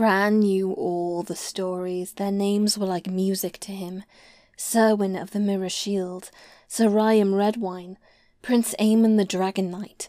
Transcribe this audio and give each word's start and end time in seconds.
Bran 0.00 0.38
knew 0.38 0.72
all 0.72 1.22
the 1.22 1.36
stories, 1.36 2.12
their 2.12 2.32
names 2.32 2.78
were 2.78 2.86
like 2.86 3.06
music 3.06 3.58
to 3.58 3.72
him. 3.72 4.04
Serwyn 4.56 5.14
of 5.14 5.32
the 5.32 5.38
Mirror 5.38 5.68
Shield, 5.68 6.30
Sir 6.66 6.88
Ryam 6.88 7.34
Redwyne, 7.34 7.98
Prince 8.40 8.74
Aemon 8.80 9.18
the 9.18 9.26
Dragon 9.26 9.70
Knight, 9.70 10.08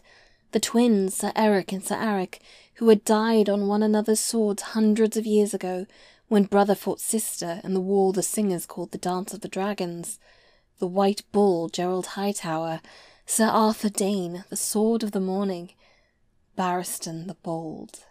the 0.52 0.60
twins, 0.60 1.16
Sir 1.16 1.30
Erryk 1.36 1.74
and 1.74 1.84
Sir 1.84 1.96
Arryk, 1.96 2.38
who 2.76 2.88
had 2.88 3.04
died 3.04 3.50
on 3.50 3.68
one 3.68 3.82
another's 3.82 4.18
swords 4.18 4.62
hundreds 4.62 5.18
of 5.18 5.26
years 5.26 5.52
ago 5.52 5.84
when 6.28 6.44
brother 6.44 6.74
fought 6.74 6.98
sister 6.98 7.60
in 7.62 7.74
the 7.74 7.78
war 7.78 8.14
the 8.14 8.22
singers 8.22 8.64
called 8.64 8.92
the 8.92 8.96
Dance 8.96 9.34
of 9.34 9.42
the 9.42 9.46
Dragons, 9.46 10.18
the 10.78 10.86
White 10.86 11.22
Bull 11.32 11.68
Gerold 11.68 12.06
Hightower, 12.06 12.80
Sir 13.26 13.44
Arthur 13.44 13.90
Dayne, 13.90 14.44
the 14.48 14.56
Sword 14.56 15.02
of 15.02 15.12
the 15.12 15.20
Morning, 15.20 15.72
Barristan 16.56 17.26
the 17.26 17.36
Bold. 17.42 18.06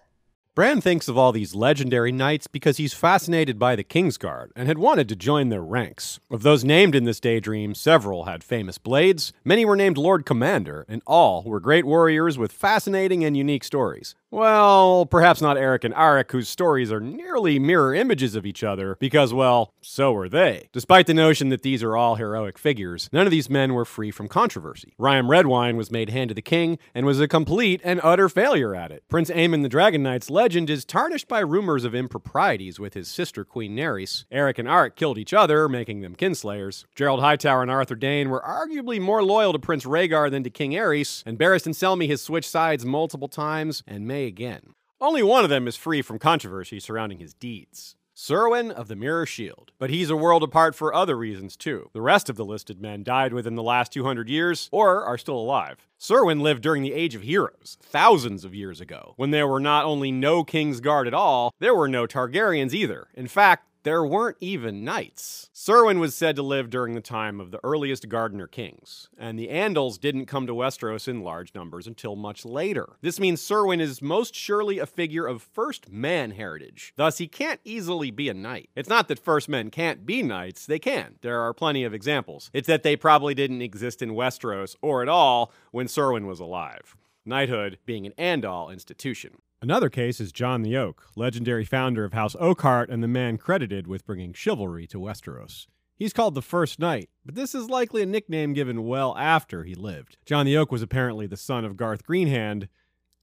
Bran 0.54 0.82
thinks 0.82 1.08
of 1.08 1.18
all 1.18 1.32
these 1.32 1.56
legendary 1.56 2.12
knights 2.12 2.48
because 2.48 2.76
he's 2.76 2.94
fascinated 2.94 3.58
by 3.58 3.78
the 3.78 3.86
Kingsguard 3.86 4.50
and 4.54 4.68
had 4.68 4.78
wanted 4.78 5.08
to 5.08 5.16
join 5.16 5.48
their 5.48 5.64
ranks. 5.64 6.20
Of 6.30 6.44
those 6.44 6.66
named 6.66 6.94
in 6.94 7.06
this 7.06 7.22
daydream, 7.22 7.74
several 7.74 8.26
had 8.26 8.44
famous 8.44 8.78
blades, 8.78 9.32
many 9.46 9.64
were 9.64 9.78
named 9.78 9.98
Lord 9.98 10.26
Commander, 10.26 10.86
and 10.90 11.02
all 11.08 11.44
were 11.44 11.62
great 11.62 11.86
warriors 11.86 12.38
with 12.38 12.52
fascinating 12.52 13.24
and 13.24 13.38
unique 13.38 13.64
stories. 13.64 14.14
Well, 14.34 15.06
perhaps 15.08 15.42
not 15.42 15.58
Erryk 15.58 15.84
and 15.84 15.94
Arryk, 15.94 16.32
whose 16.32 16.48
stories 16.48 16.90
are 16.90 17.02
nearly 17.02 17.60
mirror 17.60 17.94
images 17.94 18.34
of 18.34 18.46
each 18.46 18.64
other, 18.64 18.96
because, 18.98 19.34
well, 19.34 19.74
so 19.82 20.16
are 20.16 20.30
they. 20.30 20.70
Despite 20.72 21.06
the 21.08 21.14
notion 21.14 21.50
that 21.50 21.64
these 21.64 21.84
are 21.84 21.98
all 21.98 22.16
heroic 22.16 22.58
figures, 22.58 23.10
none 23.12 23.28
of 23.28 23.32
these 23.32 23.50
men 23.50 23.74
were 23.74 23.84
free 23.84 24.10
from 24.10 24.30
controversy. 24.30 24.94
Ryam 24.98 25.28
Redwyne 25.28 25.76
was 25.76 25.92
made 25.92 26.12
Hand 26.12 26.32
of 26.32 26.36
the 26.36 26.42
King 26.42 26.80
and 26.96 27.06
was 27.06 27.20
a 27.20 27.28
complete 27.28 27.82
and 27.84 28.00
utter 28.06 28.30
failure 28.30 28.74
at 28.74 28.90
it. 28.90 29.04
Prince 29.10 29.30
Aemon 29.32 29.64
the 29.64 29.70
Dragon 29.70 30.02
Knight's 30.02 30.30
legend 30.30 30.70
is 30.70 30.86
tarnished 30.86 31.28
by 31.28 31.40
rumors 31.40 31.84
of 31.84 31.94
improprieties 31.94 32.80
with 32.80 32.94
his 32.94 33.10
sister 33.10 33.44
Queen 33.44 33.76
Naerys. 33.76 34.24
Erryk 34.32 34.60
and 34.60 34.68
Arryk 34.70 34.96
killed 34.96 35.18
each 35.18 35.34
other, 35.34 35.68
making 35.68 36.00
them 36.00 36.16
kinslayers. 36.16 36.86
Gerold 36.96 37.20
Hightower 37.20 37.64
and 37.64 37.72
Arthur 37.72 37.96
Dayne 37.96 38.30
were 38.30 38.42
arguably 38.42 39.02
more 39.02 39.24
loyal 39.24 39.52
to 39.52 39.60
Prince 39.60 39.84
Rhaegar 39.84 40.32
than 40.32 40.44
to 40.46 40.50
King 40.50 40.72
Aerys, 40.72 41.22
and 41.26 41.38
Barristan 41.38 41.74
Selmy 41.74 42.08
has 42.08 42.22
switched 42.22 42.50
sides 42.50 42.86
multiple 42.86 43.28
times 43.28 43.84
and 43.86 44.08
again. 44.26 44.74
Only 45.00 45.24
one 45.24 45.44
of 45.44 45.50
them 45.50 45.68
is 45.68 45.76
free 45.76 46.02
from 46.02 46.20
controversy 46.20 46.80
surrounding 46.80 47.20
his 47.20 47.34
deeds. 47.34 47.96
Serwyn 48.14 48.70
of 48.70 48.88
the 48.88 48.96
Mirror 48.96 49.26
Shield. 49.26 49.72
But 49.80 49.90
he's 49.90 50.12
a 50.12 50.16
world 50.16 50.44
apart 50.44 50.76
for 50.76 50.94
other 50.94 51.18
reasons, 51.18 51.58
too. 51.58 51.90
The 51.94 52.02
rest 52.02 52.30
of 52.30 52.36
the 52.36 52.46
listed 52.46 52.80
men 52.80 53.04
died 53.04 53.34
within 53.34 53.56
the 53.56 53.64
last 53.64 53.92
200 53.94 54.30
years 54.30 54.70
or 54.72 55.04
are 55.04 55.18
still 55.18 55.38
alive. 55.38 55.88
Serwyn 56.00 56.40
lived 56.42 56.62
during 56.62 56.84
the 56.84 56.94
Age 56.94 57.16
of 57.16 57.24
Heroes, 57.24 57.78
thousands 57.82 58.44
of 58.44 58.54
years 58.54 58.80
ago, 58.80 59.14
when 59.16 59.32
there 59.32 59.48
were 59.48 59.60
not 59.60 59.86
only 59.86 60.12
no 60.12 60.44
King's 60.44 60.82
Guard 60.82 61.08
at 61.08 61.14
all, 61.16 61.54
there 61.60 61.74
were 61.74 61.88
no 61.88 62.06
Targaryens 62.06 62.74
either. 62.74 63.08
In 63.16 63.28
fact, 63.28 63.66
there 63.84 64.06
weren't 64.06 64.38
even 64.40 64.84
knights. 64.84 65.50
Serwyn 65.54 66.00
was 66.00 66.14
said 66.14 66.36
to 66.36 66.44
live 66.44 66.70
during 66.70 66.94
the 66.94 67.02
time 67.02 67.40
of 67.40 67.52
the 67.52 67.60
earliest 67.64 68.10
Gardener 68.10 68.48
kings, 68.48 69.10
and 69.18 69.38
the 69.38 69.48
Andals 69.48 70.00
didn't 70.00 70.26
come 70.26 70.46
to 70.48 70.54
Westeros 70.54 71.08
in 71.08 71.22
large 71.22 71.56
numbers 71.56 71.88
until 71.88 72.16
much 72.16 72.46
later. 72.46 72.98
This 73.02 73.20
means 73.20 73.42
Serwyn 73.42 73.80
is 73.80 74.02
most 74.02 74.36
surely 74.36 74.80
a 74.80 74.86
figure 74.86 75.26
of 75.26 75.42
first 75.42 75.92
man 75.92 76.32
heritage, 76.32 76.94
thus, 76.96 77.18
he 77.18 77.28
can't 77.28 77.60
easily 77.64 78.12
be 78.12 78.30
a 78.30 78.34
knight. 78.34 78.70
It's 78.76 78.90
not 78.90 79.08
that 79.08 79.20
first 79.20 79.50
men 79.50 79.70
can't 79.70 80.06
be 80.06 80.24
knights, 80.24 80.66
they 80.66 80.80
can. 80.80 81.16
There 81.22 81.42
are 81.42 81.54
plenty 81.54 81.84
of 81.84 81.94
examples. 81.94 82.50
It's 82.54 82.68
that 82.68 82.84
they 82.84 82.96
probably 82.96 83.34
didn't 83.34 83.62
exist 83.62 84.02
in 84.02 84.12
Westeros 84.12 84.76
or 84.82 85.02
at 85.02 85.10
all 85.10 85.52
when 85.72 85.88
Serwyn 85.88 86.28
was 86.28 86.40
alive 86.40 86.96
knighthood 87.26 87.78
being 87.86 88.06
an 88.06 88.14
Andal 88.18 88.72
institution. 88.72 89.38
Another 89.64 89.92
case 89.92 90.20
is 90.20 90.32
John 90.32 90.64
the 90.64 90.76
Oak, 90.76 91.06
legendary 91.16 91.66
founder 91.66 92.04
of 92.04 92.14
House 92.14 92.36
Oakheart 92.38 92.90
and 92.90 93.04
the 93.04 93.08
man 93.08 93.38
credited 93.38 93.86
with 93.86 94.08
bringing 94.08 94.34
chivalry 94.34 94.88
to 94.88 94.98
Westeros. 94.98 95.68
He's 95.96 96.14
called 96.14 96.34
the 96.34 96.42
First 96.42 96.80
Knight, 96.80 97.12
but 97.24 97.36
this 97.36 97.54
is 97.54 97.70
likely 97.70 98.02
a 98.02 98.08
nickname 98.08 98.54
given 98.54 98.88
well 98.88 99.16
after 99.16 99.64
he 99.64 99.76
lived. 99.76 100.18
John 100.26 100.48
the 100.48 100.58
Oak 100.58 100.72
was 100.72 100.82
apparently 100.82 101.28
the 101.28 101.38
son 101.38 101.64
of 101.64 101.78
Garth 101.78 102.04
Greenhand 102.04 102.70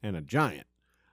and 0.01 0.15
a 0.15 0.21
giant. 0.21 0.69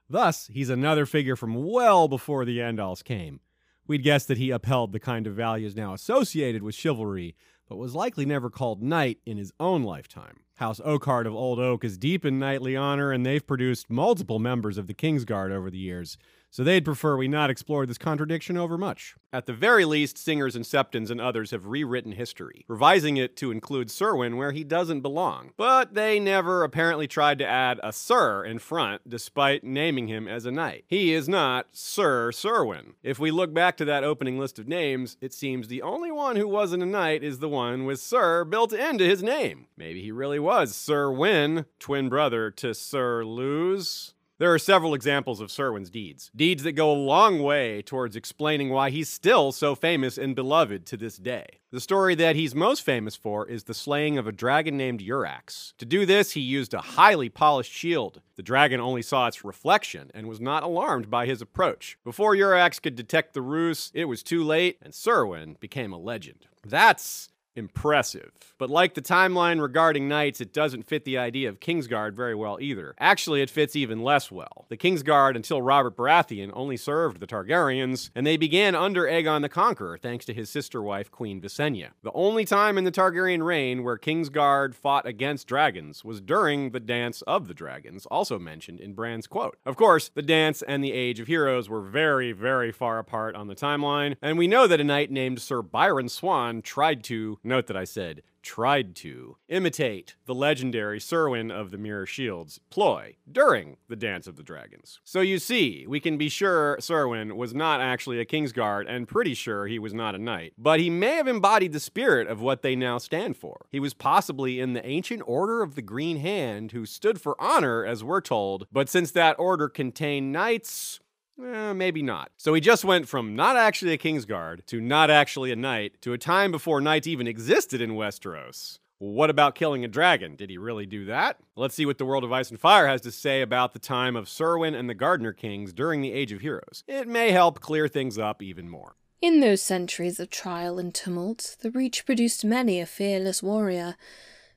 Thus, 0.08 0.46
he's 0.54 0.70
another 0.70 1.08
figure 1.08 1.36
from 1.36 1.56
well 1.56 2.08
before 2.08 2.46
the 2.46 2.60
Andals 2.60 3.04
came. 3.04 3.40
We'd 3.88 4.04
guess 4.04 4.28
that 4.28 4.38
he 4.38 4.52
upheld 4.52 4.92
the 4.92 5.00
kind 5.00 5.26
of 5.26 5.34
values 5.34 5.76
now 5.76 5.96
associated 5.96 6.62
with 6.62 6.76
chivalry, 6.76 7.36
but 7.68 7.78
was 7.78 7.96
likely 7.96 8.26
never 8.26 8.50
called 8.50 8.82
knight 8.82 9.20
in 9.26 9.38
his 9.38 9.52
own 9.60 9.84
lifetime. 9.84 10.42
House 10.56 10.80
Oakheart 10.80 11.28
of 11.28 11.36
Old 11.36 11.60
Oak 11.60 11.84
is 11.84 11.98
deep 11.98 12.26
in 12.26 12.40
knightly 12.40 12.76
honor, 12.76 13.12
and 13.12 13.26
they've 13.26 13.46
produced 13.46 13.90
multiple 13.90 14.40
members 14.40 14.78
of 14.78 14.88
the 14.88 14.94
Kingsguard 14.94 15.52
over 15.52 15.70
the 15.70 15.78
years, 15.78 16.18
so 16.56 16.64
they'd 16.64 16.86
prefer 16.86 17.18
we 17.18 17.28
not 17.28 17.50
explore 17.50 17.86
this 17.86 17.98
contradiction 17.98 18.56
over 18.56 18.78
much. 18.78 19.14
At 19.34 19.46
the 19.46 19.52
very 19.52 19.84
least, 19.84 20.18
singers 20.18 20.56
and 20.56 20.66
septons 20.66 21.12
and 21.12 21.20
others 21.20 21.52
have 21.52 21.66
rewritten 21.66 22.14
history, 22.14 22.64
revising 22.70 23.18
it 23.18 23.36
to 23.36 23.52
include 23.52 23.90
Serwyn 23.90 24.38
where 24.38 24.54
he 24.54 24.64
doesn't 24.64 25.02
belong. 25.02 25.52
But 25.58 25.96
they 25.96 26.18
never 26.18 26.64
apparently 26.64 27.10
tried 27.10 27.40
to 27.40 27.46
add 27.46 27.82
a 27.84 27.92
Sir 27.92 28.46
in 28.46 28.60
front, 28.60 29.02
despite 29.06 29.66
naming 29.66 30.08
him 30.08 30.30
as 30.30 30.46
a 30.46 30.52
knight. 30.52 30.86
He 30.88 31.14
is 31.14 31.28
not 31.28 31.68
Sir 31.74 32.32
Serwyn. 32.32 32.94
If 33.04 33.20
we 33.20 33.32
look 33.32 33.54
back 33.54 33.76
to 33.76 33.86
that 33.86 34.06
opening 34.06 34.40
list 34.40 34.58
of 34.58 34.66
names, 34.66 35.18
it 35.20 35.34
seems 35.34 35.68
the 35.68 35.82
only 35.82 36.10
one 36.10 36.38
who 36.38 36.48
wasn't 36.48 36.84
a 36.84 36.86
knight 36.86 37.22
is 37.22 37.40
the 37.40 37.50
one 37.50 37.84
with 37.84 38.00
Sir 38.00 38.46
built 38.46 38.72
into 38.72 39.04
his 39.04 39.22
name. 39.22 39.68
Maybe 39.76 40.02
he 40.02 40.12
really 40.14 40.40
was 40.40 40.74
Sir 40.74 41.12
Wyn, 41.12 41.66
twin 41.80 42.08
brother 42.08 42.50
to 42.52 42.74
Sir 42.74 43.26
Lose. 43.26 44.14
There 44.38 44.54
are 44.54 44.60
several 44.60 44.94
examples 44.94 45.40
of 45.40 45.48
Serwyn's 45.48 45.90
deeds, 45.90 46.30
deeds 46.36 46.64
that 46.64 46.74
go 46.74 46.92
a 46.92 46.94
long 46.94 47.42
way 47.42 47.82
towards 47.82 48.18
explaining 48.18 48.70
why 48.70 48.90
he's 48.90 49.08
still 49.08 49.54
so 49.54 49.76
famous 49.76 50.18
and 50.18 50.36
beloved 50.36 50.86
to 50.88 50.98
this 50.98 51.16
day. 51.16 51.46
The 51.72 51.80
story 51.80 52.16
that 52.16 52.36
he's 52.36 52.54
most 52.54 52.82
famous 52.82 53.16
for 53.16 53.48
is 53.48 53.64
the 53.64 53.74
slaying 53.74 54.18
of 54.18 54.28
a 54.28 54.34
dragon 54.34 54.76
named 54.76 55.00
Urrax. 55.00 55.72
To 55.78 55.86
do 55.86 56.06
this, 56.06 56.32
he 56.32 56.42
used 56.42 56.74
a 56.74 56.82
highly 56.82 57.30
polished 57.30 57.72
shield. 57.72 58.22
The 58.36 58.44
dragon 58.44 58.82
only 58.82 59.02
saw 59.02 59.28
its 59.28 59.46
reflection 59.46 60.12
and 60.14 60.28
was 60.28 60.42
not 60.42 60.64
alarmed 60.64 61.10
by 61.10 61.28
his 61.28 61.42
approach. 61.42 61.98
Before 62.04 62.36
Urrax 62.36 62.82
could 62.82 62.96
detect 62.96 63.36
the 63.36 63.42
ruse, 63.42 63.90
it 63.94 64.06
was 64.06 64.22
too 64.22 64.44
late, 64.44 64.80
and 64.82 64.94
Serwyn 64.94 65.58
became 65.62 65.94
a 65.94 65.98
legend. 65.98 66.48
That's 66.66 67.30
impressive. 67.56 68.32
But 68.58 68.70
like 68.70 68.94
the 68.94 69.02
timeline 69.02 69.62
regarding 69.62 70.08
knights, 70.08 70.42
it 70.42 70.54
doesn't 70.54 70.88
fit 70.88 71.06
the 71.06 71.18
idea 71.18 71.50
of 71.50 71.60
Kingsguard 71.60 72.14
very 72.14 72.36
well 72.36 72.58
either. 72.62 72.96
Actually, 73.00 73.42
it 73.42 73.50
fits 73.50 73.76
even 73.76 74.02
less 74.02 74.32
well. 74.32 74.66
The 74.70 74.78
Kingsguard, 74.78 75.36
until 75.36 75.62
Robert 75.62 75.98
Baratheon, 75.98 76.52
only 76.54 76.78
served 76.78 77.20
the 77.20 77.28
Targaryens, 77.28 78.10
and 78.16 78.26
they 78.26 78.38
began 78.38 78.76
under 78.76 79.04
Aegon 79.04 79.42
the 79.42 79.50
Conqueror 79.50 79.98
thanks 79.98 80.26
to 80.26 80.34
his 80.34 80.50
sister 80.50 80.82
wife, 80.82 81.12
Queen 81.12 81.42
Visenya. 81.42 81.90
The 82.04 82.12
only 82.14 82.46
time 82.46 82.78
in 82.78 82.84
the 82.84 82.92
Targaryen 82.92 83.44
reign 83.44 83.84
where 83.84 83.98
Kingsguard 83.98 84.74
fought 84.76 85.06
against 85.06 85.48
dragons 85.48 86.04
was 86.06 86.22
during 86.22 86.72
the 86.72 86.80
Dance 86.80 87.22
of 87.24 87.48
the 87.48 87.54
Dragons, 87.54 88.06
also 88.08 88.40
mentioned 88.40 88.80
in 88.80 88.94
Bran's 88.94 89.28
quote. 89.28 89.58
Of 89.66 89.76
course, 89.76 90.10
the 90.10 90.22
dance 90.22 90.62
and 90.62 90.84
the 90.84 90.92
Age 90.94 91.20
of 91.20 91.28
Heroes 91.28 91.70
were 91.70 91.82
very, 91.82 92.32
very 92.32 92.72
far 92.72 93.00
apart 93.00 93.36
on 93.36 93.48
the 93.48 93.56
timeline, 93.56 94.16
and 94.22 94.38
we 94.38 94.48
know 94.48 94.68
that 94.68 94.80
a 94.82 94.84
knight 94.84 95.12
named 95.12 95.42
Sir 95.42 95.62
Byron 95.62 96.10
Swann 96.10 96.62
tried 96.62 97.04
to 97.06 97.40
Note 97.46 97.68
that 97.68 97.78
I 97.78 97.84
said 97.84 98.24
tried 98.42 98.96
to 98.96 99.38
imitate 99.50 100.16
the 100.26 100.36
legendary 100.36 101.00
Serwyn 101.00 101.52
of 101.52 101.72
the 101.72 101.80
Mirror 101.80 102.06
Shields 102.06 102.60
ploy 102.70 103.16
during 103.30 103.78
the 103.90 103.96
Dance 103.96 104.28
of 104.28 104.36
the 104.36 104.44
Dragons. 104.44 105.00
So 105.04 105.22
you 105.22 105.40
see, 105.40 105.86
we 105.88 106.00
can 106.00 106.16
be 106.18 106.30
sure 106.30 106.78
Serwyn 106.80 107.36
was 107.38 107.56
not 107.56 107.82
actually 107.82 108.20
a 108.20 108.26
Kingsguard 108.26 108.86
and 108.88 109.08
pretty 109.08 109.34
sure 109.34 109.66
he 109.66 109.80
was 109.80 109.96
not 109.96 110.14
a 110.14 110.20
knight, 110.20 110.54
but 110.60 110.80
he 110.80 110.92
may 110.92 111.16
have 111.16 111.28
embodied 111.28 111.74
the 111.74 111.80
spirit 111.80 112.28
of 112.28 112.40
what 112.40 112.62
they 112.62 112.76
now 112.76 113.00
stand 113.00 113.36
for. 113.36 113.66
He 113.72 113.80
was 113.80 113.96
possibly 113.96 114.60
in 114.60 114.74
the 114.74 114.86
ancient 114.86 115.24
Order 115.26 115.64
of 115.64 115.74
the 115.74 115.82
Green 115.82 116.18
Hand 116.18 116.72
who 116.72 116.86
stood 116.86 117.20
for 117.20 117.40
honor, 117.42 117.84
as 117.84 118.04
we're 118.04 118.22
told, 118.22 118.68
but 118.72 118.90
since 118.90 119.10
that 119.12 119.40
order 119.40 119.70
contained 119.70 120.32
knights, 120.32 121.00
Eh, 121.44 121.74
maybe 121.74 122.02
not. 122.02 122.32
So 122.38 122.54
he 122.54 122.62
just 122.62 122.86
went 122.86 123.08
from 123.08 123.36
not 123.36 123.58
actually 123.58 123.94
a 123.94 123.98
Kingsguard 123.98 124.66
to 124.68 124.80
not 124.80 125.10
actually 125.10 125.52
a 125.52 125.56
knight 125.56 126.02
to 126.02 126.14
a 126.14 126.18
time 126.18 126.52
before 126.52 126.80
knights 126.82 127.08
even 127.08 127.28
existed 127.28 127.82
in 127.82 127.92
Westeros. 127.92 128.80
What 128.98 129.30
about 129.30 129.56
killing 129.56 129.84
a 129.84 129.90
dragon? 129.90 130.38
Did 130.38 130.50
he 130.50 130.58
really 130.58 130.86
do 130.86 131.06
that? 131.06 131.38
Let's 131.58 131.76
see 131.76 131.86
what 131.86 131.98
the 131.98 132.06
world 132.06 132.24
of 132.24 132.32
Ice 132.32 132.50
and 132.50 132.60
Fire 132.60 132.88
has 132.88 133.02
to 133.02 133.12
say 133.12 133.42
about 133.42 133.74
the 133.74 133.80
time 133.80 134.16
of 134.16 134.28
Serwyn 134.28 134.74
and 134.74 134.90
the 134.90 134.94
Gardener 134.94 135.34
Kings 135.34 135.74
during 135.74 136.02
the 136.02 136.14
Age 136.14 136.32
of 136.32 136.40
Heroes. 136.40 136.84
It 136.88 137.08
may 137.08 137.32
help 137.32 137.60
clear 137.60 137.90
things 137.90 138.18
up 138.18 138.42
even 138.42 138.70
more. 138.70 138.96
In 139.22 139.42
those 139.42 139.62
centuries 139.62 140.20
of 140.20 140.30
trial 140.30 140.80
and 140.80 140.94
tumult, 140.94 141.58
the 141.60 141.72
Reach 141.72 142.06
produced 142.06 142.46
many 142.46 142.80
a 142.80 142.86
fearless 142.86 143.44
warrior. 143.44 143.98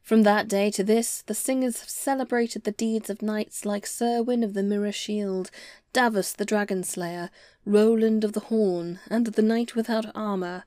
From 0.08 0.22
that 0.22 0.48
day 0.48 0.70
to 0.70 0.82
this, 0.82 1.20
the 1.20 1.34
singers 1.34 1.80
have 1.80 1.90
celebrated 1.90 2.64
the 2.64 2.72
deeds 2.72 3.10
of 3.10 3.20
knights 3.20 3.66
like 3.66 3.84
Serwyn 3.84 4.42
of 4.42 4.54
the 4.54 4.62
Mirror 4.62 4.92
Shield, 4.92 5.50
Davos 5.92 6.32
the 6.32 6.46
Dragon 6.46 6.82
Slayer, 6.82 7.28
Roland 7.66 8.24
of 8.24 8.32
the 8.32 8.40
Horn, 8.48 9.00
and 9.10 9.26
the 9.26 9.42
Knight 9.42 9.74
Without 9.74 10.06
Armour. 10.14 10.64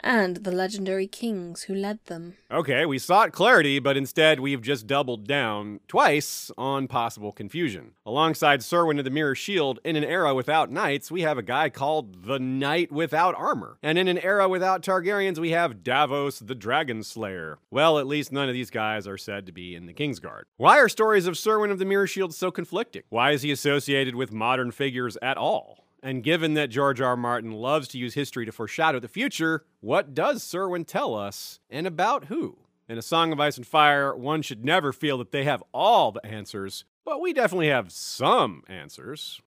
And 0.00 0.36
the 0.38 0.52
legendary 0.52 1.06
kings 1.06 1.62
who 1.62 1.74
led 1.74 1.98
them. 2.06 2.34
Okay, 2.50 2.86
we 2.86 2.98
sought 2.98 3.32
clarity, 3.32 3.78
but 3.78 3.96
instead 3.96 4.40
we've 4.40 4.62
just 4.62 4.86
doubled 4.86 5.26
down 5.26 5.80
twice 5.88 6.50
on 6.56 6.86
possible 6.86 7.32
confusion. 7.32 7.92
Alongside 8.06 8.60
Serwyn 8.60 8.98
of 8.98 9.04
the 9.04 9.10
Mirror 9.10 9.34
Shield, 9.34 9.80
in 9.84 9.96
an 9.96 10.04
era 10.04 10.34
without 10.34 10.70
knights, 10.70 11.10
we 11.10 11.22
have 11.22 11.36
a 11.36 11.42
guy 11.42 11.68
called 11.68 12.24
the 12.26 12.38
Knight 12.38 12.92
Without 12.92 13.34
Armor. 13.34 13.78
And 13.82 13.98
in 13.98 14.08
an 14.08 14.18
era 14.18 14.48
without 14.48 14.82
Targaryens, 14.82 15.38
we 15.38 15.50
have 15.50 15.82
Davos 15.82 16.38
the 16.38 16.54
Dragon 16.54 17.02
Slayer. 17.02 17.58
Well, 17.70 17.98
at 17.98 18.06
least 18.06 18.32
none 18.32 18.48
of 18.48 18.54
these 18.54 18.70
guys 18.70 19.06
are 19.06 19.18
said 19.18 19.46
to 19.46 19.52
be 19.52 19.74
in 19.74 19.86
the 19.86 19.94
Kingsguard. 19.94 20.42
Why 20.56 20.78
are 20.78 20.88
stories 20.88 21.26
of 21.26 21.34
Serwyn 21.34 21.70
of 21.70 21.78
the 21.78 21.84
Mirror 21.84 22.06
Shield 22.06 22.34
so 22.34 22.50
conflicting? 22.50 23.02
Why 23.08 23.32
is 23.32 23.42
he 23.42 23.50
associated 23.50 24.14
with 24.14 24.32
modern 24.32 24.70
figures 24.70 25.18
at 25.20 25.36
all? 25.36 25.87
And 26.02 26.22
given 26.22 26.54
that 26.54 26.70
George 26.70 27.00
R. 27.00 27.08
R. 27.08 27.16
Martin 27.16 27.52
loves 27.52 27.88
to 27.88 27.98
use 27.98 28.14
history 28.14 28.46
to 28.46 28.52
foreshadow 28.52 29.00
the 29.00 29.08
future, 29.08 29.64
what 29.80 30.14
does 30.14 30.42
Serwyn 30.42 30.86
tell 30.86 31.14
us, 31.14 31.60
and 31.68 31.86
about 31.86 32.26
who? 32.26 32.58
In 32.88 32.98
A 32.98 33.02
Song 33.02 33.32
of 33.32 33.40
Ice 33.40 33.56
and 33.56 33.66
Fire, 33.66 34.16
one 34.16 34.40
should 34.42 34.64
never 34.64 34.92
feel 34.92 35.18
that 35.18 35.32
they 35.32 35.44
have 35.44 35.62
all 35.74 36.12
the 36.12 36.24
answers, 36.24 36.84
but 37.04 37.20
we 37.20 37.32
definitely 37.32 37.68
have 37.68 37.92
some 37.92 38.62
answers. 38.68 39.42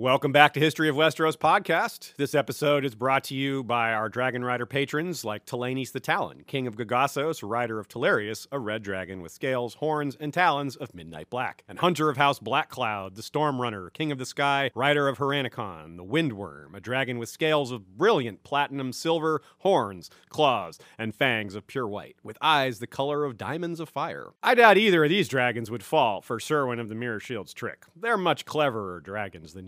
Welcome 0.00 0.32
back 0.32 0.54
to 0.54 0.60
History 0.60 0.88
of 0.88 0.96
Westeros 0.96 1.36
podcast. 1.36 2.16
This 2.16 2.34
episode 2.34 2.86
is 2.86 2.94
brought 2.94 3.22
to 3.24 3.34
you 3.34 3.62
by 3.62 3.92
our 3.92 4.08
Dragon 4.08 4.42
Rider 4.42 4.64
patrons 4.64 5.26
like 5.26 5.44
Talanis 5.44 5.92
the 5.92 6.00
Talon, 6.00 6.42
King 6.46 6.66
of 6.66 6.74
Gagassos, 6.74 7.46
Rider 7.46 7.78
of 7.78 7.86
Telarius, 7.86 8.46
a 8.50 8.58
red 8.58 8.82
dragon 8.82 9.20
with 9.20 9.30
scales, 9.30 9.74
horns, 9.74 10.16
and 10.18 10.32
talons 10.32 10.74
of 10.74 10.94
midnight 10.94 11.28
black, 11.28 11.64
and 11.68 11.80
Hunter 11.80 12.08
of 12.08 12.16
House 12.16 12.38
Black 12.38 12.70
Cloud, 12.70 13.14
the 13.14 13.22
Storm 13.22 13.60
Runner, 13.60 13.90
King 13.90 14.10
of 14.10 14.16
the 14.16 14.24
Sky, 14.24 14.70
Rider 14.74 15.06
of 15.06 15.18
Haranikon, 15.18 15.98
the 15.98 16.02
Windworm, 16.02 16.74
a 16.74 16.80
dragon 16.80 17.18
with 17.18 17.28
scales 17.28 17.70
of 17.70 17.98
brilliant 17.98 18.42
platinum 18.42 18.94
silver, 18.94 19.42
horns, 19.58 20.08
claws, 20.30 20.78
and 20.96 21.14
fangs 21.14 21.54
of 21.54 21.66
pure 21.66 21.86
white, 21.86 22.16
with 22.22 22.38
eyes 22.40 22.78
the 22.78 22.86
color 22.86 23.26
of 23.26 23.36
diamonds 23.36 23.80
of 23.80 23.90
fire. 23.90 24.28
I 24.42 24.54
doubt 24.54 24.78
either 24.78 25.04
of 25.04 25.10
these 25.10 25.28
dragons 25.28 25.70
would 25.70 25.82
fall 25.82 26.22
for 26.22 26.38
Serwyn 26.38 26.80
of 26.80 26.88
the 26.88 26.94
Mirror 26.94 27.20
Shield's 27.20 27.52
trick. 27.52 27.84
They're 27.94 28.16
much 28.16 28.46
cleverer 28.46 29.00
dragons 29.00 29.52
than 29.52 29.66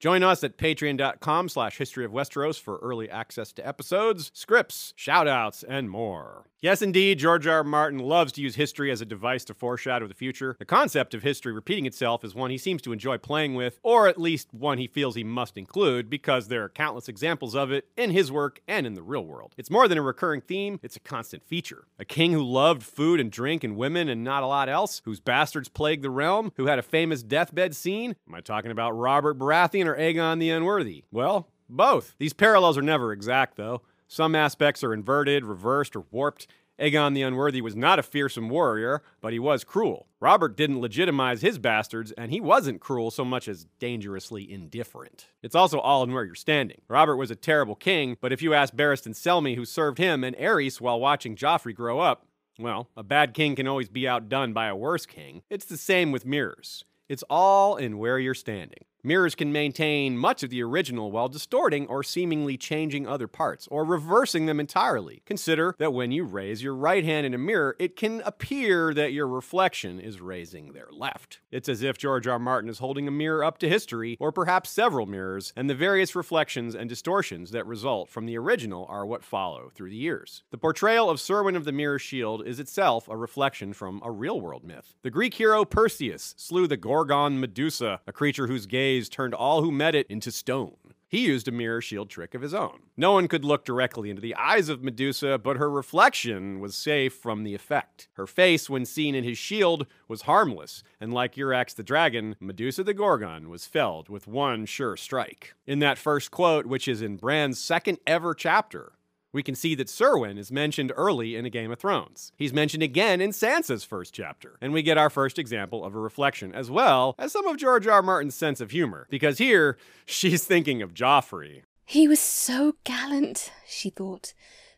Join 0.00 0.22
us 0.22 0.42
at 0.44 0.58
patreon.com 0.58 1.48
slash 1.48 1.78
history 1.78 2.04
of 2.04 2.12
Westeros 2.12 2.60
for 2.60 2.78
early 2.78 3.08
access 3.10 3.52
to 3.54 3.66
episodes, 3.66 4.30
scripts, 4.34 4.94
shoutouts, 4.98 5.64
and 5.66 5.90
more. 5.90 6.46
Yes, 6.62 6.80
indeed, 6.80 7.18
George 7.18 7.46
R. 7.46 7.56
R. 7.56 7.64
Martin 7.64 7.98
loves 7.98 8.32
to 8.32 8.40
use 8.40 8.54
history 8.54 8.90
as 8.90 9.02
a 9.02 9.06
device 9.06 9.44
to 9.44 9.52
foreshadow 9.54 10.06
the 10.06 10.14
future. 10.14 10.56
The 10.58 10.64
concept 10.64 11.12
of 11.12 11.22
history 11.22 11.52
repeating 11.52 11.84
itself 11.84 12.24
is 12.24 12.34
one 12.34 12.50
he 12.50 12.56
seems 12.56 12.80
to 12.82 12.92
enjoy 12.92 13.18
playing 13.18 13.54
with, 13.54 13.78
or 13.82 14.08
at 14.08 14.18
least 14.18 14.54
one 14.54 14.78
he 14.78 14.86
feels 14.86 15.16
he 15.16 15.22
must 15.22 15.58
include, 15.58 16.08
because 16.08 16.48
there 16.48 16.64
are 16.64 16.70
countless 16.70 17.10
examples 17.10 17.54
of 17.54 17.70
it 17.70 17.88
in 17.94 18.10
his 18.10 18.32
work 18.32 18.60
and 18.66 18.86
in 18.86 18.94
the 18.94 19.02
real 19.02 19.24
world. 19.24 19.54
It's 19.58 19.70
more 19.70 19.86
than 19.86 19.98
a 19.98 20.02
recurring 20.02 20.40
theme, 20.40 20.80
it's 20.82 20.96
a 20.96 21.00
constant 21.00 21.44
feature. 21.44 21.88
A 21.98 22.06
king 22.06 22.32
who 22.32 22.42
loved 22.42 22.82
food 22.82 23.20
and 23.20 23.30
drink 23.30 23.62
and 23.62 23.76
women 23.76 24.08
and 24.08 24.24
not 24.24 24.42
a 24.42 24.46
lot 24.46 24.70
else, 24.70 25.02
whose 25.04 25.20
bastards 25.20 25.68
plagued 25.68 26.02
the 26.02 26.10
realm, 26.10 26.52
who 26.56 26.68
had 26.68 26.78
a 26.78 26.82
famous 26.82 27.22
deathbed 27.22 27.76
scene. 27.76 28.16
Am 28.26 28.34
I 28.34 28.40
talking 28.40 28.70
about 28.70 28.92
Robert 28.92 29.38
Baratheon 29.38 29.84
or 29.84 29.96
Aegon 29.96 30.40
the 30.40 30.48
Unworthy? 30.48 31.04
Well, 31.12 31.48
both. 31.68 32.14
These 32.18 32.32
parallels 32.32 32.78
are 32.78 32.82
never 32.82 33.12
exact, 33.12 33.56
though. 33.56 33.82
Some 34.08 34.34
aspects 34.34 34.84
are 34.84 34.94
inverted, 34.94 35.44
reversed, 35.44 35.96
or 35.96 36.04
warped, 36.10 36.46
Aegon 36.78 37.14
the 37.14 37.22
Unworthy 37.22 37.62
was 37.62 37.74
not 37.74 37.98
a 37.98 38.02
fearsome 38.02 38.50
warrior, 38.50 39.02
but 39.22 39.32
he 39.32 39.38
was 39.38 39.64
cruel. 39.64 40.08
Robert 40.20 40.56
didn't 40.56 40.80
legitimize 40.80 41.40
his 41.40 41.58
bastards, 41.58 42.12
and 42.12 42.30
he 42.30 42.40
wasn't 42.40 42.82
cruel 42.82 43.10
so 43.10 43.24
much 43.24 43.48
as 43.48 43.66
dangerously 43.78 44.50
indifferent. 44.50 45.28
It's 45.42 45.54
also 45.54 45.78
all 45.78 46.02
in 46.02 46.12
where 46.12 46.24
you're 46.24 46.34
standing. 46.34 46.82
Robert 46.88 47.16
was 47.16 47.30
a 47.30 47.36
terrible 47.36 47.76
king, 47.76 48.18
but 48.20 48.32
if 48.32 48.42
you 48.42 48.52
ask 48.52 48.74
Barristan 48.74 49.14
Selmy, 49.14 49.56
who 49.56 49.64
served 49.64 49.98
him 49.98 50.22
and 50.22 50.36
Aerys 50.36 50.80
while 50.80 51.00
watching 51.00 51.34
Joffrey 51.34 51.74
grow 51.74 51.98
up, 51.98 52.26
well, 52.58 52.88
a 52.96 53.02
bad 53.02 53.32
king 53.32 53.54
can 53.56 53.68
always 53.68 53.88
be 53.88 54.08
outdone 54.08 54.52
by 54.52 54.66
a 54.66 54.76
worse 54.76 55.06
king. 55.06 55.42
It's 55.48 55.66
the 55.66 55.76
same 55.76 56.12
with 56.12 56.26
mirrors. 56.26 56.84
It's 57.08 57.24
all 57.30 57.76
in 57.76 57.98
where 57.98 58.18
you're 58.18 58.34
standing. 58.34 58.84
Mirrors 59.06 59.36
can 59.36 59.52
maintain 59.52 60.18
much 60.18 60.42
of 60.42 60.50
the 60.50 60.60
original 60.64 61.12
while 61.12 61.28
distorting 61.28 61.86
or 61.86 62.02
seemingly 62.02 62.56
changing 62.56 63.06
other 63.06 63.28
parts, 63.28 63.68
or 63.70 63.84
reversing 63.84 64.46
them 64.46 64.58
entirely. 64.58 65.22
Consider 65.24 65.76
that 65.78 65.92
when 65.92 66.10
you 66.10 66.24
raise 66.24 66.60
your 66.60 66.74
right 66.74 67.04
hand 67.04 67.24
in 67.24 67.32
a 67.32 67.38
mirror, 67.38 67.76
it 67.78 67.94
can 67.94 68.20
appear 68.22 68.92
that 68.94 69.12
your 69.12 69.28
reflection 69.28 70.00
is 70.00 70.20
raising 70.20 70.72
their 70.72 70.88
left. 70.90 71.38
It's 71.52 71.68
as 71.68 71.84
if 71.84 71.96
George 71.96 72.26
R. 72.26 72.40
Martin 72.40 72.68
is 72.68 72.80
holding 72.80 73.06
a 73.06 73.12
mirror 73.12 73.44
up 73.44 73.58
to 73.58 73.68
history, 73.68 74.16
or 74.18 74.32
perhaps 74.32 74.70
several 74.70 75.06
mirrors, 75.06 75.52
and 75.54 75.70
the 75.70 75.76
various 75.76 76.16
reflections 76.16 76.74
and 76.74 76.88
distortions 76.88 77.52
that 77.52 77.64
result 77.64 78.10
from 78.10 78.26
the 78.26 78.36
original 78.36 78.86
are 78.88 79.06
what 79.06 79.22
follow 79.22 79.70
through 79.72 79.90
the 79.90 79.96
years. 79.96 80.42
The 80.50 80.58
portrayal 80.58 81.08
of 81.08 81.20
Serwyn 81.20 81.54
of 81.54 81.64
the 81.64 81.70
Mirror 81.70 82.00
Shield 82.00 82.44
is 82.44 82.58
itself 82.58 83.06
a 83.06 83.16
reflection 83.16 83.72
from 83.72 84.02
a 84.04 84.10
real 84.10 84.40
world 84.40 84.64
myth. 84.64 84.96
The 85.02 85.12
Greek 85.12 85.34
hero 85.34 85.64
Perseus 85.64 86.34
slew 86.36 86.66
the 86.66 86.76
Gorgon 86.76 87.38
Medusa, 87.38 88.00
a 88.08 88.12
creature 88.12 88.48
whose 88.48 88.66
gaze 88.66 88.95
turned 89.08 89.34
all 89.34 89.62
who 89.62 89.70
met 89.70 89.94
it 89.94 90.06
into 90.08 90.30
stone. 90.30 90.76
He 91.08 91.26
used 91.26 91.46
a 91.46 91.52
mirror 91.52 91.80
shield 91.80 92.10
trick 92.10 92.34
of 92.34 92.42
his 92.42 92.52
own. 92.52 92.80
No 92.96 93.12
one 93.12 93.28
could 93.28 93.44
look 93.44 93.64
directly 93.64 94.10
into 94.10 94.20
the 94.20 94.34
eyes 94.34 94.68
of 94.68 94.82
Medusa, 94.82 95.38
but 95.38 95.56
her 95.56 95.70
reflection 95.70 96.58
was 96.58 96.74
safe 96.74 97.14
from 97.14 97.44
the 97.44 97.54
effect. 97.54 98.08
Her 98.14 98.26
face, 98.26 98.68
when 98.68 98.84
seen 98.84 99.14
in 99.14 99.22
his 99.22 99.38
shield, 99.38 99.86
was 100.08 100.22
harmless, 100.22 100.82
and 101.00 101.14
like 101.14 101.36
Euryrax 101.36 101.76
the 101.76 101.84
dragon, 101.84 102.34
Medusa 102.40 102.82
the 102.82 102.92
Gorgon 102.92 103.48
was 103.48 103.66
felled 103.66 104.08
with 104.08 104.26
one 104.26 104.66
sure 104.66 104.96
strike. 104.96 105.54
In 105.64 105.78
that 105.78 105.96
first 105.96 106.32
quote, 106.32 106.66
which 106.66 106.88
is 106.88 107.02
in 107.02 107.16
Bran's 107.16 107.60
second 107.60 107.98
ever 108.04 108.34
chapter, 108.34 108.94
we 109.36 109.42
can 109.42 109.54
see 109.54 109.74
that 109.76 109.88
Serwyn 109.88 110.38
is 110.38 110.50
mentioned 110.50 110.92
early 110.96 111.36
in 111.36 111.44
A 111.44 111.50
Game 111.50 111.70
of 111.70 111.78
Thrones. 111.78 112.32
He's 112.36 112.54
mentioned 112.54 112.82
again 112.82 113.20
in 113.20 113.30
Sansa's 113.30 113.84
first 113.84 114.14
chapter, 114.14 114.56
and 114.60 114.72
we 114.72 114.82
get 114.82 114.98
our 114.98 115.10
first 115.10 115.38
example 115.38 115.84
of 115.84 115.94
a 115.94 116.00
reflection, 116.00 116.54
as 116.54 116.70
well 116.70 117.14
as 117.18 117.32
some 117.32 117.46
of 117.46 117.58
George 117.58 117.86
R. 117.86 117.96
R. 117.96 118.02
Martin's 118.02 118.34
sense 118.34 118.60
of 118.60 118.70
humor, 118.70 119.06
because 119.10 119.38
here 119.38 119.76
she's 120.06 120.44
thinking 120.44 120.80
of 120.80 120.94
Joffrey. 120.94 121.62
He 121.84 122.08
was 122.08 122.18
so 122.18 122.76
gallant, 122.84 123.52
she 123.68 123.90
thought. 123.90 124.32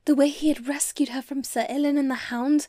The 0.04 0.14
way 0.14 0.28
he 0.28 0.48
had 0.48 0.68
rescued 0.68 1.10
her 1.10 1.22
from 1.22 1.44
Sir 1.44 1.64
Ilyn 1.70 1.96
and 1.96 2.10
the 2.10 2.16
Hound, 2.16 2.66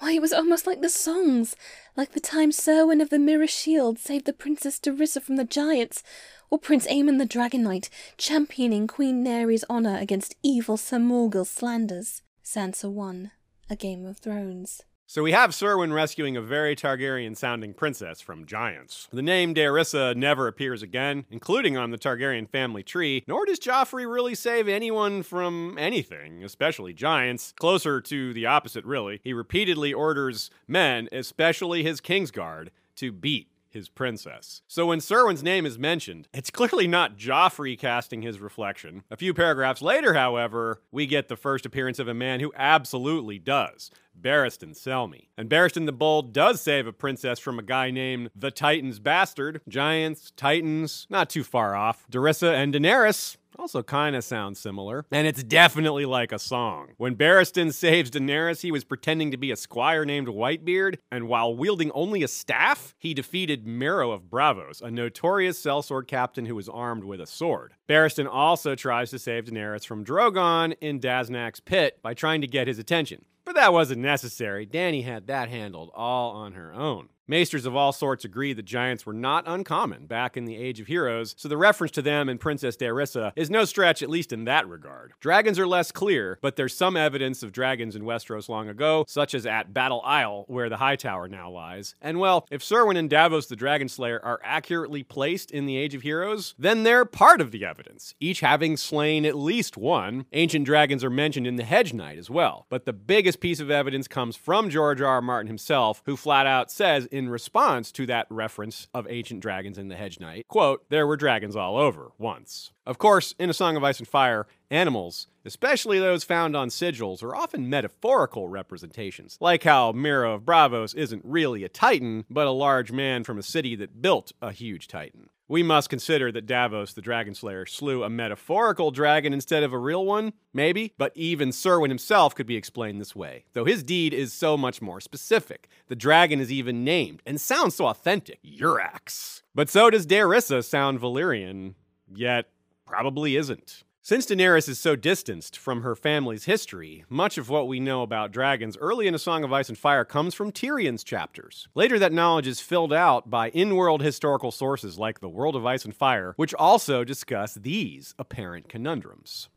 why, 0.00 0.12
it 0.12 0.22
was 0.22 0.32
almost 0.32 0.66
like 0.66 0.80
the 0.80 0.88
songs, 0.88 1.56
like 1.96 2.12
the 2.12 2.20
time 2.20 2.50
Serwyn 2.50 3.00
of 3.00 3.10
the 3.10 3.18
Mirror 3.18 3.48
Shield 3.48 3.98
saved 3.98 4.26
the 4.26 4.32
Princess 4.32 4.78
Daeryssa 4.78 5.22
from 5.22 5.36
the 5.36 5.44
giants, 5.44 6.02
or 6.50 6.58
Prince 6.58 6.86
Aemon 6.86 7.18
the 7.18 7.26
Dragon 7.26 7.62
Knight 7.62 7.90
championing 8.16 8.86
Queen 8.86 9.24
Naerys' 9.24 9.64
honour 9.68 9.98
against 9.98 10.36
evil 10.42 10.76
Sir 10.76 10.98
Morgil's 10.98 11.50
slanders. 11.50 12.22
Sansa 12.44 12.90
won 12.90 13.30
A 13.68 13.76
Game 13.76 14.06
of 14.06 14.18
Thrones. 14.18 14.82
So 15.10 15.22
we 15.22 15.32
have 15.32 15.52
Serwyn 15.52 15.94
rescuing 15.94 16.36
a 16.36 16.42
very 16.42 16.76
Targaryen 16.76 17.34
sounding 17.34 17.72
princess 17.72 18.20
from 18.20 18.44
giants. 18.44 19.08
The 19.10 19.22
name 19.22 19.54
Daeryssa 19.54 20.14
never 20.14 20.46
appears 20.48 20.82
again, 20.82 21.24
including 21.30 21.78
on 21.78 21.92
the 21.92 21.96
Targaryen 21.96 22.46
family 22.46 22.82
tree, 22.82 23.24
nor 23.26 23.46
does 23.46 23.58
Joffrey 23.58 24.06
really 24.06 24.34
save 24.34 24.68
anyone 24.68 25.22
from 25.22 25.78
anything, 25.78 26.44
especially 26.44 26.92
giants. 26.92 27.54
Closer 27.58 28.02
to 28.02 28.34
the 28.34 28.44
opposite, 28.44 28.84
really. 28.84 29.20
He 29.24 29.32
repeatedly 29.32 29.94
orders 29.94 30.50
men, 30.66 31.08
especially 31.10 31.82
his 31.82 32.02
Kingsguard, 32.02 32.68
to 32.96 33.10
beat 33.10 33.48
his 33.78 33.88
princess. 33.88 34.62
So 34.66 34.86
when 34.86 34.98
Serwyn's 34.98 35.42
name 35.42 35.64
is 35.64 35.78
mentioned, 35.78 36.28
it's 36.34 36.50
clearly 36.50 36.88
not 36.88 37.16
Joffrey 37.16 37.78
casting 37.78 38.22
his 38.22 38.40
reflection. 38.40 39.04
A 39.10 39.16
few 39.16 39.32
paragraphs 39.32 39.80
later, 39.80 40.14
however, 40.14 40.82
we 40.90 41.06
get 41.06 41.28
the 41.28 41.36
first 41.36 41.64
appearance 41.64 42.00
of 42.00 42.08
a 42.08 42.14
man 42.14 42.40
who 42.40 42.52
absolutely 42.56 43.38
does. 43.38 43.90
Barristan 44.20 44.76
Selmy. 44.76 45.28
And 45.36 45.48
Barristan 45.48 45.86
the 45.86 45.92
Bold 45.92 46.32
does 46.32 46.60
save 46.60 46.88
a 46.88 46.92
princess 46.92 47.38
from 47.38 47.58
a 47.58 47.62
guy 47.62 47.92
named 47.92 48.30
the 48.34 48.50
Titan's 48.50 48.98
Bastard. 48.98 49.60
Giants, 49.68 50.32
Titans, 50.36 51.06
not 51.08 51.30
too 51.30 51.44
far 51.44 51.76
off. 51.76 52.04
Daeryssa 52.10 52.52
and 52.52 52.74
Daenerys 52.74 53.36
also 53.58 53.82
kind 53.82 54.14
of 54.14 54.24
sounds 54.24 54.60
similar. 54.60 55.04
And 55.10 55.26
it's 55.26 55.42
definitely 55.42 56.04
like 56.04 56.32
a 56.32 56.38
song. 56.38 56.90
When 56.96 57.16
Barristan 57.16 57.72
saves 57.72 58.10
Daenerys, 58.10 58.62
he 58.62 58.70
was 58.70 58.84
pretending 58.84 59.30
to 59.30 59.36
be 59.36 59.50
a 59.50 59.56
squire 59.56 60.04
named 60.04 60.28
Whitebeard, 60.28 60.98
and 61.10 61.28
while 61.28 61.56
wielding 61.56 61.90
only 61.92 62.22
a 62.22 62.28
staff, 62.28 62.94
he 62.98 63.14
defeated 63.14 63.66
Mero 63.66 64.10
of 64.10 64.24
Braavos, 64.24 64.80
a 64.80 64.90
notorious 64.90 65.62
sellsword 65.62 66.06
captain 66.06 66.46
who 66.46 66.54
was 66.54 66.68
armed 66.68 67.04
with 67.04 67.20
a 67.20 67.26
sword. 67.26 67.74
Barristan 67.88 68.28
also 68.30 68.74
tries 68.74 69.10
to 69.10 69.18
save 69.18 69.46
Daenerys 69.46 69.86
from 69.86 70.04
Drogon 70.04 70.74
in 70.80 71.00
Daznak's 71.00 71.60
pit 71.60 71.98
by 72.02 72.14
trying 72.14 72.40
to 72.40 72.46
get 72.46 72.68
his 72.68 72.78
attention. 72.78 73.24
But 73.48 73.54
that 73.54 73.72
wasn't 73.72 74.02
necessary. 74.02 74.66
Dany 74.66 75.04
had 75.04 75.28
that 75.28 75.48
handled 75.48 75.90
all 75.94 76.32
on 76.32 76.52
her 76.52 76.74
own. 76.74 77.08
Maesters 77.30 77.66
of 77.66 77.76
all 77.76 77.92
sorts 77.92 78.24
agree 78.24 78.54
that 78.54 78.64
giants 78.64 79.04
were 79.04 79.12
not 79.12 79.44
uncommon 79.46 80.06
back 80.06 80.38
in 80.38 80.46
the 80.46 80.56
Age 80.56 80.80
of 80.80 80.86
Heroes, 80.86 81.34
so 81.36 81.46
the 81.46 81.58
reference 81.58 81.90
to 81.92 82.00
them 82.00 82.30
in 82.30 82.38
Princess 82.38 82.74
Daeryssa 82.74 83.32
is 83.36 83.50
no 83.50 83.66
stretch, 83.66 84.02
at 84.02 84.08
least 84.08 84.32
in 84.32 84.44
that 84.44 84.66
regard. 84.66 85.12
Dragons 85.20 85.58
are 85.58 85.66
less 85.66 85.92
clear, 85.92 86.38
but 86.40 86.56
there's 86.56 86.74
some 86.74 86.96
evidence 86.96 87.42
of 87.42 87.52
dragons 87.52 87.94
in 87.94 88.04
Westeros 88.04 88.48
long 88.48 88.70
ago, 88.70 89.04
such 89.06 89.34
as 89.34 89.44
at 89.44 89.74
Battle 89.74 90.00
Isle, 90.06 90.46
where 90.48 90.70
the 90.70 90.78
High 90.78 90.96
Tower 90.96 91.28
now 91.28 91.50
lies. 91.50 91.94
And 92.00 92.18
well, 92.18 92.46
if 92.50 92.62
Serwyn 92.62 92.96
and 92.96 93.10
Davos 93.10 93.46
the 93.46 93.56
Dragon 93.56 93.90
Slayer 93.90 94.24
are 94.24 94.40
accurately 94.42 95.02
placed 95.02 95.50
in 95.50 95.66
the 95.66 95.76
Age 95.76 95.94
of 95.94 96.00
Heroes, 96.00 96.54
then 96.58 96.82
they're 96.82 97.04
part 97.04 97.42
of 97.42 97.50
the 97.50 97.62
evidence, 97.62 98.14
each 98.18 98.40
having 98.40 98.78
slain 98.78 99.26
at 99.26 99.36
least 99.36 99.76
one. 99.76 100.24
Ancient 100.32 100.64
dragons 100.64 101.04
are 101.04 101.10
mentioned 101.10 101.46
in 101.46 101.56
the 101.56 101.64
Hedge 101.64 101.92
Knight 101.92 102.16
as 102.16 102.30
well, 102.30 102.64
but 102.70 102.86
the 102.86 102.94
biggest 102.94 103.37
piece 103.40 103.60
of 103.60 103.70
evidence 103.70 104.08
comes 104.08 104.36
from 104.36 104.70
George 104.70 105.00
R. 105.00 105.08
R. 105.08 105.22
Martin 105.22 105.48
himself, 105.48 106.02
who 106.06 106.16
flat 106.16 106.46
out 106.46 106.70
says 106.70 107.06
in 107.06 107.28
response 107.28 107.90
to 107.92 108.06
that 108.06 108.26
reference 108.30 108.88
of 108.94 109.06
ancient 109.10 109.40
dragons 109.40 109.78
in 109.78 109.88
the 109.88 109.96
Hedge 109.96 110.20
Knight, 110.20 110.46
quote, 110.48 110.88
there 110.90 111.06
were 111.06 111.16
dragons 111.16 111.56
all 111.56 111.76
over 111.76 112.12
once. 112.18 112.72
Of 112.86 112.98
course, 112.98 113.34
in 113.38 113.50
A 113.50 113.54
Song 113.54 113.76
of 113.76 113.84
Ice 113.84 113.98
and 113.98 114.08
Fire, 114.08 114.46
animals, 114.70 115.28
especially 115.44 115.98
those 115.98 116.24
found 116.24 116.56
on 116.56 116.68
sigils, 116.68 117.22
are 117.22 117.34
often 117.34 117.68
metaphorical 117.68 118.48
representations, 118.48 119.36
like 119.40 119.64
how 119.64 119.92
Mero 119.92 120.34
of 120.34 120.42
Braavos 120.42 120.94
isn't 120.94 121.24
really 121.24 121.64
a 121.64 121.68
titan, 121.68 122.24
but 122.30 122.46
a 122.46 122.52
large 122.52 122.92
man 122.92 123.24
from 123.24 123.38
a 123.38 123.42
city 123.42 123.74
that 123.76 124.00
built 124.00 124.32
a 124.40 124.52
huge 124.52 124.88
titan. 124.88 125.30
We 125.50 125.62
must 125.62 125.88
consider 125.88 126.30
that 126.32 126.44
Davos, 126.44 126.92
the 126.92 127.00
dragon 127.00 127.34
slayer, 127.34 127.64
slew 127.64 128.04
a 128.04 128.10
metaphorical 128.10 128.90
dragon 128.90 129.32
instead 129.32 129.62
of 129.62 129.72
a 129.72 129.78
real 129.78 130.04
one, 130.04 130.34
maybe, 130.52 130.92
but 130.98 131.10
even 131.14 131.48
Serwyn 131.48 131.88
himself 131.88 132.34
could 132.34 132.46
be 132.46 132.56
explained 132.56 133.00
this 133.00 133.16
way, 133.16 133.46
though 133.54 133.64
his 133.64 133.82
deed 133.82 134.12
is 134.12 134.34
so 134.34 134.58
much 134.58 134.82
more 134.82 135.00
specific. 135.00 135.68
The 135.86 135.96
dragon 135.96 136.38
is 136.38 136.52
even 136.52 136.84
named 136.84 137.22
and 137.24 137.40
sounds 137.40 137.76
so 137.76 137.86
authentic 137.86 138.40
Urrax. 138.44 139.40
But 139.54 139.70
so 139.70 139.88
does 139.88 140.06
Daeryssa 140.06 140.62
sound 140.62 141.00
Valyrian, 141.00 141.74
yet 142.14 142.50
probably 142.84 143.34
isn't. 143.36 143.84
Since 144.08 144.24
Daenerys 144.24 144.70
is 144.70 144.78
so 144.78 144.96
distanced 144.96 145.54
from 145.58 145.82
her 145.82 145.94
family's 145.94 146.46
history, 146.46 147.04
much 147.10 147.36
of 147.36 147.50
what 147.50 147.68
we 147.68 147.78
know 147.78 148.00
about 148.00 148.32
dragons 148.32 148.74
early 148.78 149.06
in 149.06 149.14
A 149.14 149.18
Song 149.18 149.44
of 149.44 149.52
Ice 149.52 149.68
and 149.68 149.76
Fire 149.76 150.02
comes 150.06 150.34
from 150.34 150.50
Tyrion's 150.50 151.04
chapters. 151.04 151.68
Later, 151.74 151.98
that 151.98 152.14
knowledge 152.14 152.46
is 152.46 152.58
filled 152.58 152.90
out 152.90 153.28
by 153.28 153.50
in 153.50 153.76
world 153.76 154.00
historical 154.00 154.50
sources 154.50 154.98
like 154.98 155.20
The 155.20 155.28
World 155.28 155.54
of 155.54 155.66
Ice 155.66 155.84
and 155.84 155.94
Fire, 155.94 156.32
which 156.36 156.54
also 156.54 157.04
discuss 157.04 157.52
these 157.52 158.14
apparent 158.18 158.70
conundrums. 158.70 159.50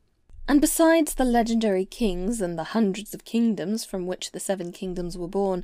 And 0.50 0.60
besides 0.60 1.14
the 1.14 1.24
legendary 1.24 1.86
kings 1.86 2.42
and 2.42 2.60
the 2.60 2.76
hundreds 2.76 3.14
of 3.14 3.24
kingdoms 3.24 3.86
from 3.86 4.06
which 4.06 4.34
the 4.34 4.40
Seven 4.42 4.74
Kingdoms 4.74 5.18
were 5.18 5.30
born, 5.30 5.64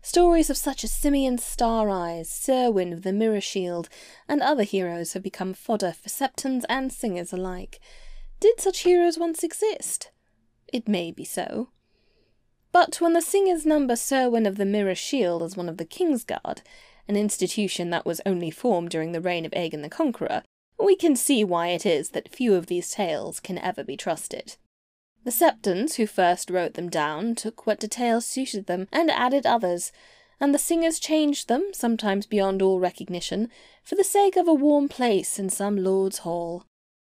stories 0.00 0.48
of 0.48 0.56
such 0.56 0.84
as 0.84 0.92
Symeon 0.92 1.40
Star 1.40 1.90
Eyes, 1.90 2.30
Serwyn 2.30 2.92
of 2.92 3.02
the 3.02 3.12
Mirror 3.12 3.40
Shield, 3.40 3.88
and 4.28 4.40
other 4.40 4.62
heroes 4.62 5.14
have 5.14 5.24
become 5.24 5.54
fodder 5.54 5.92
for 5.92 6.08
septons 6.08 6.64
and 6.68 6.92
singers 6.92 7.32
alike. 7.32 7.80
Did 8.40 8.60
such 8.60 8.80
heroes 8.80 9.18
once 9.18 9.42
exist? 9.42 10.10
It 10.72 10.86
may 10.86 11.10
be 11.10 11.24
so. 11.24 11.70
But 12.70 13.00
when 13.00 13.12
the 13.12 13.22
singers 13.22 13.66
number 13.66 13.94
Serwyn 13.96 14.46
of 14.46 14.56
the 14.56 14.64
Mirror 14.64 14.94
Shield 14.94 15.42
as 15.42 15.56
one 15.56 15.68
of 15.68 15.78
the 15.78 15.84
King's 15.84 16.24
Guard, 16.24 16.62
an 17.08 17.16
institution 17.16 17.90
that 17.90 18.06
was 18.06 18.20
only 18.24 18.50
formed 18.50 18.90
during 18.90 19.12
the 19.12 19.20
reign 19.20 19.44
of 19.44 19.52
Aegon 19.52 19.82
the 19.82 19.88
Conqueror, 19.88 20.42
we 20.78 20.94
can 20.94 21.16
see 21.16 21.42
why 21.42 21.68
it 21.68 21.84
is 21.84 22.10
that 22.10 22.32
few 22.32 22.54
of 22.54 22.66
these 22.66 22.92
tales 22.92 23.40
can 23.40 23.58
ever 23.58 23.82
be 23.82 23.96
trusted. 23.96 24.56
The 25.24 25.32
Septons, 25.32 25.96
who 25.96 26.06
first 26.06 26.48
wrote 26.48 26.74
them 26.74 26.88
down, 26.88 27.34
took 27.34 27.66
what 27.66 27.80
details 27.80 28.24
suited 28.24 28.66
them 28.66 28.86
and 28.92 29.10
added 29.10 29.46
others, 29.46 29.90
and 30.38 30.54
the 30.54 30.58
singers 30.58 31.00
changed 31.00 31.48
them, 31.48 31.70
sometimes 31.72 32.26
beyond 32.26 32.62
all 32.62 32.78
recognition, 32.78 33.50
for 33.82 33.96
the 33.96 34.04
sake 34.04 34.36
of 34.36 34.46
a 34.46 34.54
warm 34.54 34.88
place 34.88 35.38
in 35.38 35.50
some 35.50 35.76
lord's 35.76 36.18
hall. 36.18 36.64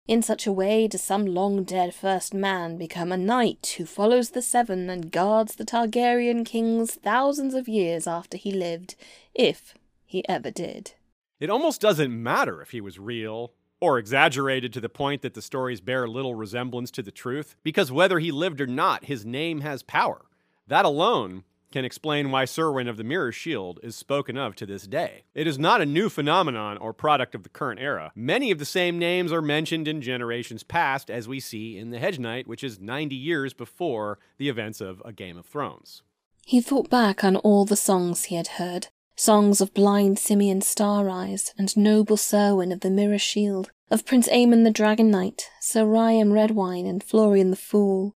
In 0.06 0.22
such 0.22 0.46
a 0.46 0.52
way 0.52 0.90
does 0.90 1.02
some 1.02 1.26
long 1.26 1.64
dead 1.64 1.96
first 1.96 2.34
man 2.34 2.78
become 2.78 3.14
a 3.14 3.18
knight 3.18 3.76
who 3.78 3.86
follows 3.86 4.32
the 4.32 4.42
Seven 4.42 4.90
and 4.90 5.10
guards 5.10 5.56
the 5.56 5.64
Targaryen 5.64 6.46
kings 6.46 6.96
thousands 6.96 7.54
of 7.54 7.70
years 7.70 8.06
after 8.06 8.36
he 8.36 8.52
lived, 8.52 8.96
if 9.34 9.76
he 10.06 10.28
ever 10.28 10.52
did. 10.52 10.96
It 11.40 11.50
almost 11.50 11.80
doesn't 11.80 12.22
matter 12.22 12.62
if 12.62 12.72
he 12.72 12.82
was 12.82 13.00
real 13.00 13.54
or 13.80 13.98
exaggerated 13.98 14.74
to 14.74 14.82
the 14.82 14.90
point 14.90 15.22
that 15.22 15.36
the 15.36 15.42
stories 15.42 15.80
bear 15.80 16.06
little 16.06 16.36
resemblance 16.36 16.92
to 16.92 17.02
the 17.02 17.12
truth, 17.12 17.56
because 17.64 17.90
whether 17.90 18.20
he 18.20 18.32
lived 18.32 18.60
or 18.60 18.68
not, 18.68 19.06
his 19.06 19.26
name 19.26 19.62
has 19.62 19.84
power. 19.84 20.26
That 20.68 20.84
alone 20.84 21.46
can 21.74 21.84
explain 21.84 22.32
why 22.32 22.46
Serwyn 22.46 22.88
of 22.88 22.98
the 22.98 23.04
Mirror 23.04 23.32
Shield 23.34 23.80
is 23.84 23.96
spoken 23.96 24.38
of 24.38 24.56
to 24.56 24.66
this 24.66 24.88
day. 24.88 25.24
It 25.34 25.48
is 25.48 25.58
not 25.58 25.82
a 25.82 25.86
new 25.86 26.08
phenomenon 26.08 26.78
or 26.78 26.94
product 26.94 27.34
of 27.34 27.42
the 27.42 27.50
current 27.50 27.82
era. 27.82 28.12
Many 28.16 28.52
of 28.52 28.60
the 28.60 28.66
same 28.66 29.00
names 29.00 29.34
are 29.34 29.42
mentioned 29.42 29.88
in 29.88 30.00
generations 30.00 30.64
past, 30.64 31.10
as 31.10 31.28
we 31.28 31.40
see 31.40 31.78
in 31.78 31.90
The 31.90 31.98
Hedge 31.98 32.20
Knight, 32.20 32.48
which 32.48 32.64
is 32.64 32.80
90 32.80 33.16
years 33.16 33.54
before 33.54 34.20
the 34.38 34.50
events 34.50 34.80
of 34.82 35.02
A 35.04 35.12
Game 35.12 35.36
of 35.36 35.48
Thrones. 35.48 36.04
He 36.46 36.62
thought 36.62 36.92
back 36.92 37.24
on 37.24 37.38
all 37.38 37.66
the 37.66 37.76
songs 37.76 38.26
he 38.26 38.36
had 38.36 38.48
heard 38.60 38.88
songs 39.16 39.62
of 39.62 39.74
blind 39.74 40.18
Symeon 40.18 40.62
Star 40.62 41.10
Eyes 41.10 41.54
and 41.58 41.76
noble 41.76 42.18
Serwyn 42.18 42.72
of 42.72 42.82
the 42.82 42.90
Mirror 42.90 43.20
Shield, 43.20 43.72
of 43.90 44.06
Prince 44.06 44.28
Aemon 44.30 44.64
the 44.64 44.72
Dragon 44.72 45.10
Knight, 45.10 45.50
Sir 45.60 45.86
Ryam 45.86 46.32
Redwyne 46.32 46.88
and 46.88 47.04
Florian 47.04 47.50
the 47.50 47.56
Fool. 47.56 48.16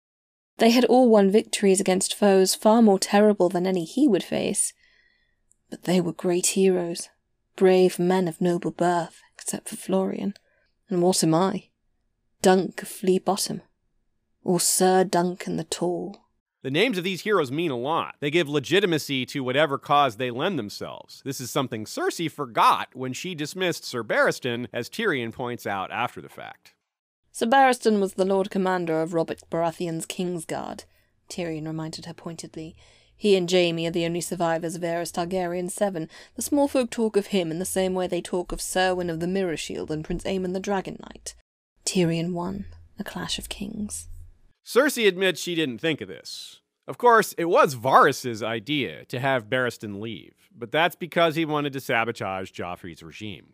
They 0.58 0.70
had 0.70 0.84
all 0.86 1.08
won 1.08 1.30
victories 1.30 1.80
against 1.80 2.14
foes 2.14 2.54
far 2.54 2.80
more 2.80 2.98
terrible 2.98 3.48
than 3.48 3.66
any 3.66 3.84
he 3.84 4.08
would 4.08 4.24
face. 4.24 4.72
But 5.68 5.84
they 5.84 6.00
were 6.00 6.12
great 6.12 6.48
heroes, 6.48 7.08
brave 7.56 7.98
men 7.98 8.26
of 8.28 8.40
noble 8.40 8.70
birth, 8.70 9.20
except 9.34 9.68
for 9.68 9.76
Florian. 9.76 10.34
And 10.88 11.02
what 11.02 11.22
am 11.22 11.34
I? 11.34 11.68
Dunk 12.40 12.82
of 12.82 12.88
Flea 12.88 13.18
Bottom, 13.18 13.62
or 14.44 14.60
Sir 14.60 15.04
Duncan 15.04 15.56
the 15.56 15.64
Tall. 15.64 16.26
The 16.62 16.70
names 16.70 16.98
of 16.98 17.04
these 17.04 17.22
heroes 17.22 17.52
mean 17.52 17.70
a 17.70 17.76
lot. 17.76 18.16
They 18.20 18.30
give 18.30 18.48
legitimacy 18.48 19.26
to 19.26 19.44
whatever 19.44 19.78
cause 19.78 20.16
they 20.16 20.30
lend 20.30 20.58
themselves. 20.58 21.22
This 21.24 21.40
is 21.40 21.50
something 21.50 21.84
Cersei 21.84 22.30
forgot 22.30 22.88
when 22.94 23.12
she 23.12 23.34
dismissed 23.34 23.84
Sir 23.84 24.02
Barristan, 24.02 24.66
as 24.72 24.88
Tyrion 24.88 25.32
points 25.32 25.66
out 25.66 25.92
after 25.92 26.20
the 26.20 26.28
fact. 26.28 26.74
Sir 27.38 27.44
Barristan 27.44 28.00
was 28.00 28.14
the 28.14 28.24
Lord 28.24 28.50
Commander 28.50 29.02
of 29.02 29.12
Robert 29.12 29.42
Baratheon's 29.50 30.06
Kingsguard, 30.06 30.84
Tyrion 31.28 31.66
reminded 31.66 32.06
her 32.06 32.14
pointedly. 32.14 32.74
He 33.14 33.36
and 33.36 33.50
Jaime 33.52 33.86
are 33.86 33.90
the 33.90 34.06
only 34.06 34.22
survivors 34.22 34.74
of 34.74 34.80
Aerys 34.80 35.12
Targaryen 35.12 35.70
Seven. 35.70 36.08
The 36.36 36.40
small 36.40 36.66
folk 36.66 36.88
talk 36.88 37.14
of 37.14 37.26
him 37.26 37.50
in 37.50 37.58
the 37.58 37.66
same 37.66 37.92
way 37.92 38.06
they 38.06 38.22
talk 38.22 38.52
of 38.52 38.62
Serwyn 38.62 39.10
of 39.10 39.20
the 39.20 39.26
Mirror 39.26 39.58
Shield 39.58 39.90
and 39.90 40.02
Prince 40.02 40.24
Aemon 40.24 40.54
the 40.54 40.60
Dragon 40.60 40.96
Knight. 41.02 41.34
Tyrion 41.84 42.32
won. 42.32 42.64
A 42.98 43.04
clash 43.04 43.38
of 43.38 43.50
kings. 43.50 44.08
Cersei 44.64 45.06
admits 45.06 45.38
she 45.38 45.54
didn't 45.54 45.76
think 45.76 46.00
of 46.00 46.08
this. 46.08 46.60
Of 46.88 46.96
course, 46.96 47.34
it 47.36 47.50
was 47.50 47.74
Varys's 47.74 48.42
idea 48.42 49.04
to 49.04 49.20
have 49.20 49.50
Barristan 49.50 50.00
leave, 50.00 50.48
but 50.56 50.72
that's 50.72 50.96
because 50.96 51.36
he 51.36 51.44
wanted 51.44 51.74
to 51.74 51.80
sabotage 51.80 52.50
Joffrey's 52.50 53.02
regime. 53.02 53.52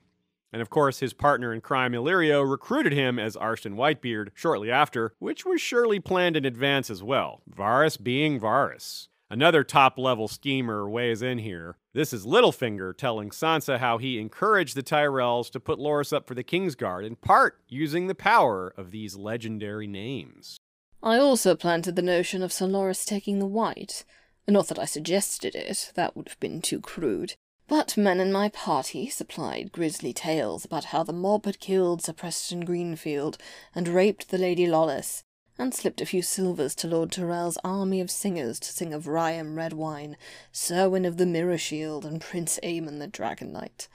And 0.53 0.61
of 0.61 0.69
course, 0.69 0.99
his 0.99 1.15
partner 1.15 1.53
in 1.53 1.63
crime, 1.63 1.93
Illyrio, 1.93 2.49
recruited 2.49 2.93
him 2.93 3.19
as 3.19 3.37
Arstan 3.37 3.75
Whitebeard 3.75 4.29
shortly 4.35 4.71
after, 4.71 5.15
which 5.19 5.47
was 5.47 5.61
surely 5.61 5.99
planned 5.99 6.37
in 6.37 6.45
advance 6.45 6.91
as 6.91 7.03
well. 7.03 7.41
Varys 7.51 8.03
being 8.03 8.39
Varys. 8.39 9.09
Another 9.31 9.65
top 9.65 9.99
level 9.99 10.29
schemer 10.29 10.87
weighs 10.87 11.23
in 11.23 11.39
here. 11.39 11.79
This 11.95 12.13
is 12.13 12.27
Littlefinger 12.27 12.95
telling 12.95 13.31
Sansa 13.31 13.79
how 13.79 13.97
he 13.97 14.19
encouraged 14.19 14.77
the 14.77 14.83
Tyrells 14.83 15.51
to 15.53 15.61
put 15.61 15.79
Loras 15.79 16.13
up 16.13 16.27
for 16.27 16.35
the 16.35 16.45
Kingsguard, 16.45 17.07
in 17.07 17.17
part 17.17 17.59
using 17.67 18.09
the 18.09 18.15
power 18.15 18.75
of 18.77 18.91
these 18.91 19.17
legendary 19.17 19.87
names. 19.87 20.59
I 21.03 21.17
also 21.17 21.57
planted 21.57 21.97
the 21.97 22.03
notion 22.03 22.43
of 22.43 22.53
Sir 22.53 22.67
Loras 22.67 23.07
taking 23.07 23.39
the 23.39 23.47
white. 23.47 24.05
Not 24.47 24.69
that 24.69 24.79
I 24.79 24.85
suggested 24.85 25.55
it, 25.55 25.93
that 25.95 26.15
would 26.15 26.29
have 26.29 26.39
been 26.39 26.61
too 26.61 26.81
crude. 26.81 27.37
But 27.69 27.97
men 27.97 28.21
in 28.21 28.33
my 28.33 28.49
party 28.49 29.09
supplied 29.09 29.73
grisly 29.73 30.13
tales 30.13 30.65
about 30.65 30.87
how 30.87 31.03
the 31.03 31.13
mob 31.13 31.47
had 31.47 31.61
killed 31.61 32.03
Sir 32.03 32.13
Preston 32.13 32.65
Greenfield 32.65 33.39
and 33.75 33.89
raped 33.89 34.29
the 34.29 34.39
Lady 34.39 34.67
Lollys, 34.67 35.23
and 35.59 35.75
slipped 35.75 36.01
a 36.01 36.07
few 36.07 36.23
silvers 36.23 36.75
to 36.77 36.89
Lord 36.89 37.13
Tyrell's 37.13 37.59
army 37.63 38.01
of 38.01 38.11
singers 38.11 38.59
to 38.61 38.73
sing 38.73 38.93
of 38.93 39.07
Ryam 39.07 39.55
Redwyne, 39.55 40.17
Serwyn 40.53 41.07
of 41.07 41.17
the 41.17 41.27
Mirror 41.27 41.59
Shield, 41.59 42.05
and 42.05 42.21
Prince 42.21 42.59
Aemon 42.63 42.99
the 42.99 43.07
Dragon 43.07 43.53
Knight. 43.53 43.89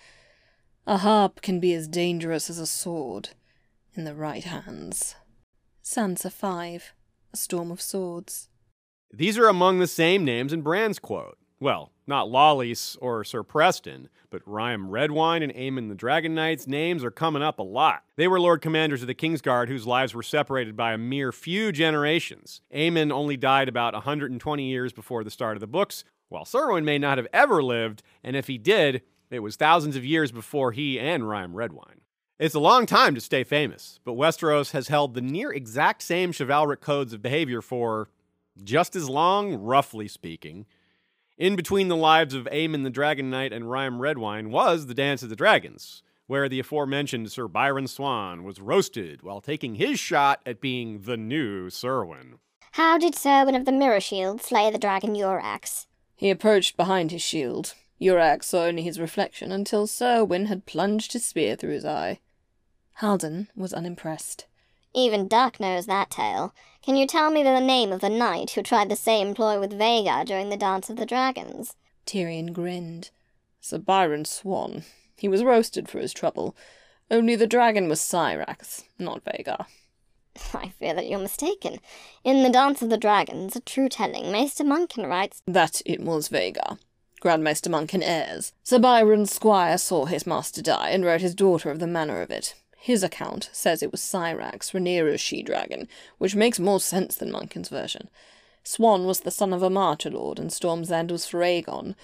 A 0.86 0.97
harp 0.97 1.41
can 1.41 1.59
be 1.59 1.74
as 1.74 1.88
dangerous 1.88 2.50
as 2.50 2.59
a 2.59 2.67
sword 2.67 3.29
in 3.93 4.05
the 4.05 4.15
right 4.15 4.43
hands. 4.43 5.15
Sansa 5.83 6.31
5 6.31 6.93
A 7.33 7.38
Storm 7.38 7.71
of 7.71 7.81
Swords. 7.81 8.50
These 9.12 9.38
are 9.38 9.47
among 9.47 9.79
the 9.79 9.88
same 9.88 10.24
names 10.24 10.53
in 10.53 10.62
Bran's 10.62 11.00
quote. 11.00 11.38
Well, 11.59 11.91
Not 12.07 12.27
Lollys 12.27 12.97
or 13.01 13.25
Sir 13.25 13.43
Preston, 13.43 14.07
but 14.29 14.41
Ryam 14.45 14.87
Redwyne 14.87 15.43
and 15.43 15.53
Aemon 15.53 15.89
the 15.89 15.95
Dragon 15.95 16.33
Knight's 16.33 16.65
names 16.65 17.03
are 17.03 17.11
coming 17.11 17.43
up 17.43 17.59
a 17.59 17.63
lot. 17.63 18.03
They 18.15 18.29
were 18.29 18.39
Lord 18.39 18.61
Commanders 18.61 19.01
of 19.01 19.07
the 19.07 19.13
Kingsguard 19.13 19.67
whose 19.67 19.85
lives 19.85 20.13
were 20.13 20.23
separated 20.23 20.77
by 20.77 20.93
a 20.93 20.97
mere 20.97 21.33
few 21.33 21.73
generations. 21.73 22.61
Aemon 22.73 23.11
only 23.11 23.35
died 23.35 23.67
about 23.67 23.93
120 23.93 24.63
years 24.63 24.93
before 24.93 25.25
the 25.25 25.29
start 25.29 25.57
of 25.57 25.61
the 25.61 25.67
books, 25.67 26.05
while 26.29 26.45
Serwyn 26.45 26.85
may 26.85 26.97
not 26.97 27.17
have 27.17 27.27
ever 27.33 27.61
lived, 27.61 28.01
and 28.23 28.37
if 28.37 28.47
he 28.47 28.57
did, 28.57 29.01
it 29.29 29.39
was 29.39 29.57
thousands 29.57 29.97
of 29.97 30.05
years 30.05 30.31
before 30.31 30.71
he 30.71 30.97
and 30.97 31.27
Ryam 31.27 31.53
Redwyne. 31.53 31.99
It's 32.39 32.55
a 32.55 32.59
long 32.59 32.85
time 32.85 33.15
to 33.15 33.21
stay 33.21 33.43
famous, 33.43 33.99
but 34.05 34.13
Westeros 34.13 34.71
has 34.71 34.87
held 34.87 35.13
the 35.13 35.21
near 35.21 35.51
exact 35.51 36.03
same 36.03 36.31
chivalric 36.31 36.79
codes 36.79 37.11
of 37.11 37.21
behavior 37.21 37.61
for 37.61 38.09
just 38.63 38.95
as 38.95 39.09
long, 39.09 39.55
roughly 39.55 40.07
speaking. 40.07 40.65
In 41.38 41.56
between 41.56 41.88
the 41.88 41.96
lives 41.96 42.34
of 42.34 42.48
Aemon 42.51 42.84
the 42.84 42.89
Dragon 42.89 43.29
Knight 43.29 43.53
and 43.53 43.70
Ryam 43.70 44.00
Redwyne 44.00 44.50
was 44.50 44.88
the 44.88 44.96
Dance 44.96 45.22
of 45.22 45.29
the 45.29 45.36
Dragons, 45.36 46.01
where 46.25 46.50
the 46.50 46.60
aforementioned 46.60 47.32
Sir 47.32 47.48
Byron 47.48 47.86
Swann 47.86 48.44
was 48.44 48.60
roasted 48.60 49.22
while 49.22 49.39
taking 49.39 49.75
his 49.75 50.00
shot 50.00 50.41
at 50.48 50.60
being 50.60 51.01
the 51.01 51.15
new 51.15 51.70
Serwyn. 51.70 52.39
How 52.72 52.98
did 52.98 53.13
Serwyn 53.13 53.56
of 53.56 53.65
the 53.65 53.72
Mirror 53.72 54.00
Shield 54.00 54.41
slay 54.41 54.72
the 54.72 54.79
dragon 54.79 55.13
Urrax? 55.13 55.86
He 56.15 56.32
approached 56.32 56.75
behind 56.75 57.12
his 57.12 57.22
shield. 57.22 57.75
Urrax 58.01 58.46
saw 58.46 58.63
only 58.63 58.82
his 58.82 59.00
reflection 59.00 59.51
until 59.51 59.86
Serwyn 59.86 60.48
had 60.48 60.65
plunged 60.65 61.13
his 61.13 61.24
spear 61.24 61.56
through 61.56 61.74
his 61.74 61.86
eye. 61.86 62.20
Haldon 62.94 63.50
was 63.56 63.74
unimpressed. 63.74 64.47
Even 64.98 65.27
Duck 65.27 65.60
knows 65.60 65.86
that 65.86 66.10
tale. 66.10 66.56
Can 66.82 66.96
you 66.96 67.06
tell 67.06 67.30
me 67.30 67.44
the 67.44 67.60
name 67.60 67.92
of 67.92 68.01
the 68.01 68.10
knight 68.10 68.50
who 68.50 68.63
tried 68.63 68.89
the 68.89 68.96
same 68.96 69.36
ploy 69.36 69.60
with 69.60 69.77
Vhagar 69.77 70.25
during 70.25 70.50
the 70.50 70.58
Dance 70.58 70.89
of 70.89 70.96
the 70.96 71.06
Dragons? 71.06 71.75
Tyrion 72.08 72.51
grinned. 72.51 73.12
Sir 73.62 73.77
Byron 73.77 74.25
Swann. 74.25 74.86
He 75.16 75.27
was 75.27 75.44
roasted 75.44 75.88
for 75.88 76.00
his 76.00 76.13
trouble. 76.13 76.56
Only 77.12 77.36
the 77.36 77.46
dragon 77.46 77.88
was 77.88 78.01
Syrax, 78.01 78.86
not 78.98 79.24
Vhagar. 79.24 79.68
I 80.56 80.70
fear 80.70 80.96
that 80.96 81.08
you're 81.08 81.20
mistaken. 81.20 81.77
In 82.24 82.42
the 82.42 82.50
Dance 82.50 82.82
of 82.82 82.89
the 82.89 82.98
Dragons, 82.98 83.56
a 83.56 83.60
true 83.60 83.89
telling, 83.89 84.32
Maester 84.32 84.63
Munkun 84.63 85.08
writes 85.08 85.44
that 85.46 85.80
it 85.86 86.00
was 86.00 86.30
Vhagar. 86.30 86.80
Grand 87.20 87.44
Maester 87.44 87.70
Munkun 87.70 88.01
errs. 88.04 88.51
Sir 88.63 88.80
Byron's 88.80 89.32
squire 89.32 89.77
saw 89.77 90.06
his 90.06 90.25
master 90.25 90.63
die 90.63 90.89
and 90.89 91.06
wrote 91.06 91.22
his 91.22 91.36
daughter 91.36 91.70
of 91.70 91.77
the 91.77 91.86
manner 91.86 92.24
of 92.24 92.32
it. 92.32 92.56
His 92.79 93.03
account 93.03 93.50
says 93.51 93.84
it 93.84 93.91
was 93.91 94.01
Syrax, 94.01 94.72
Rhaenyra's 94.72 95.19
she-dragon, 95.19 95.88
which 96.19 96.36
makes 96.36 96.60
more 96.60 96.79
sense 96.79 97.15
than 97.15 97.31
Munkun's 97.31 97.69
version. 97.69 98.10
Swann 98.63 99.05
was 99.05 99.22
the 99.22 99.31
son 99.31 99.51
of 99.51 99.63
a 99.63 99.69
marcher 99.69 100.10
lord, 100.10 100.39
and 100.39 100.53
Storm's 100.53 100.91
End 100.91 101.12
was 101.12 101.25
for 101.25 101.39
Aegon. 101.39 101.96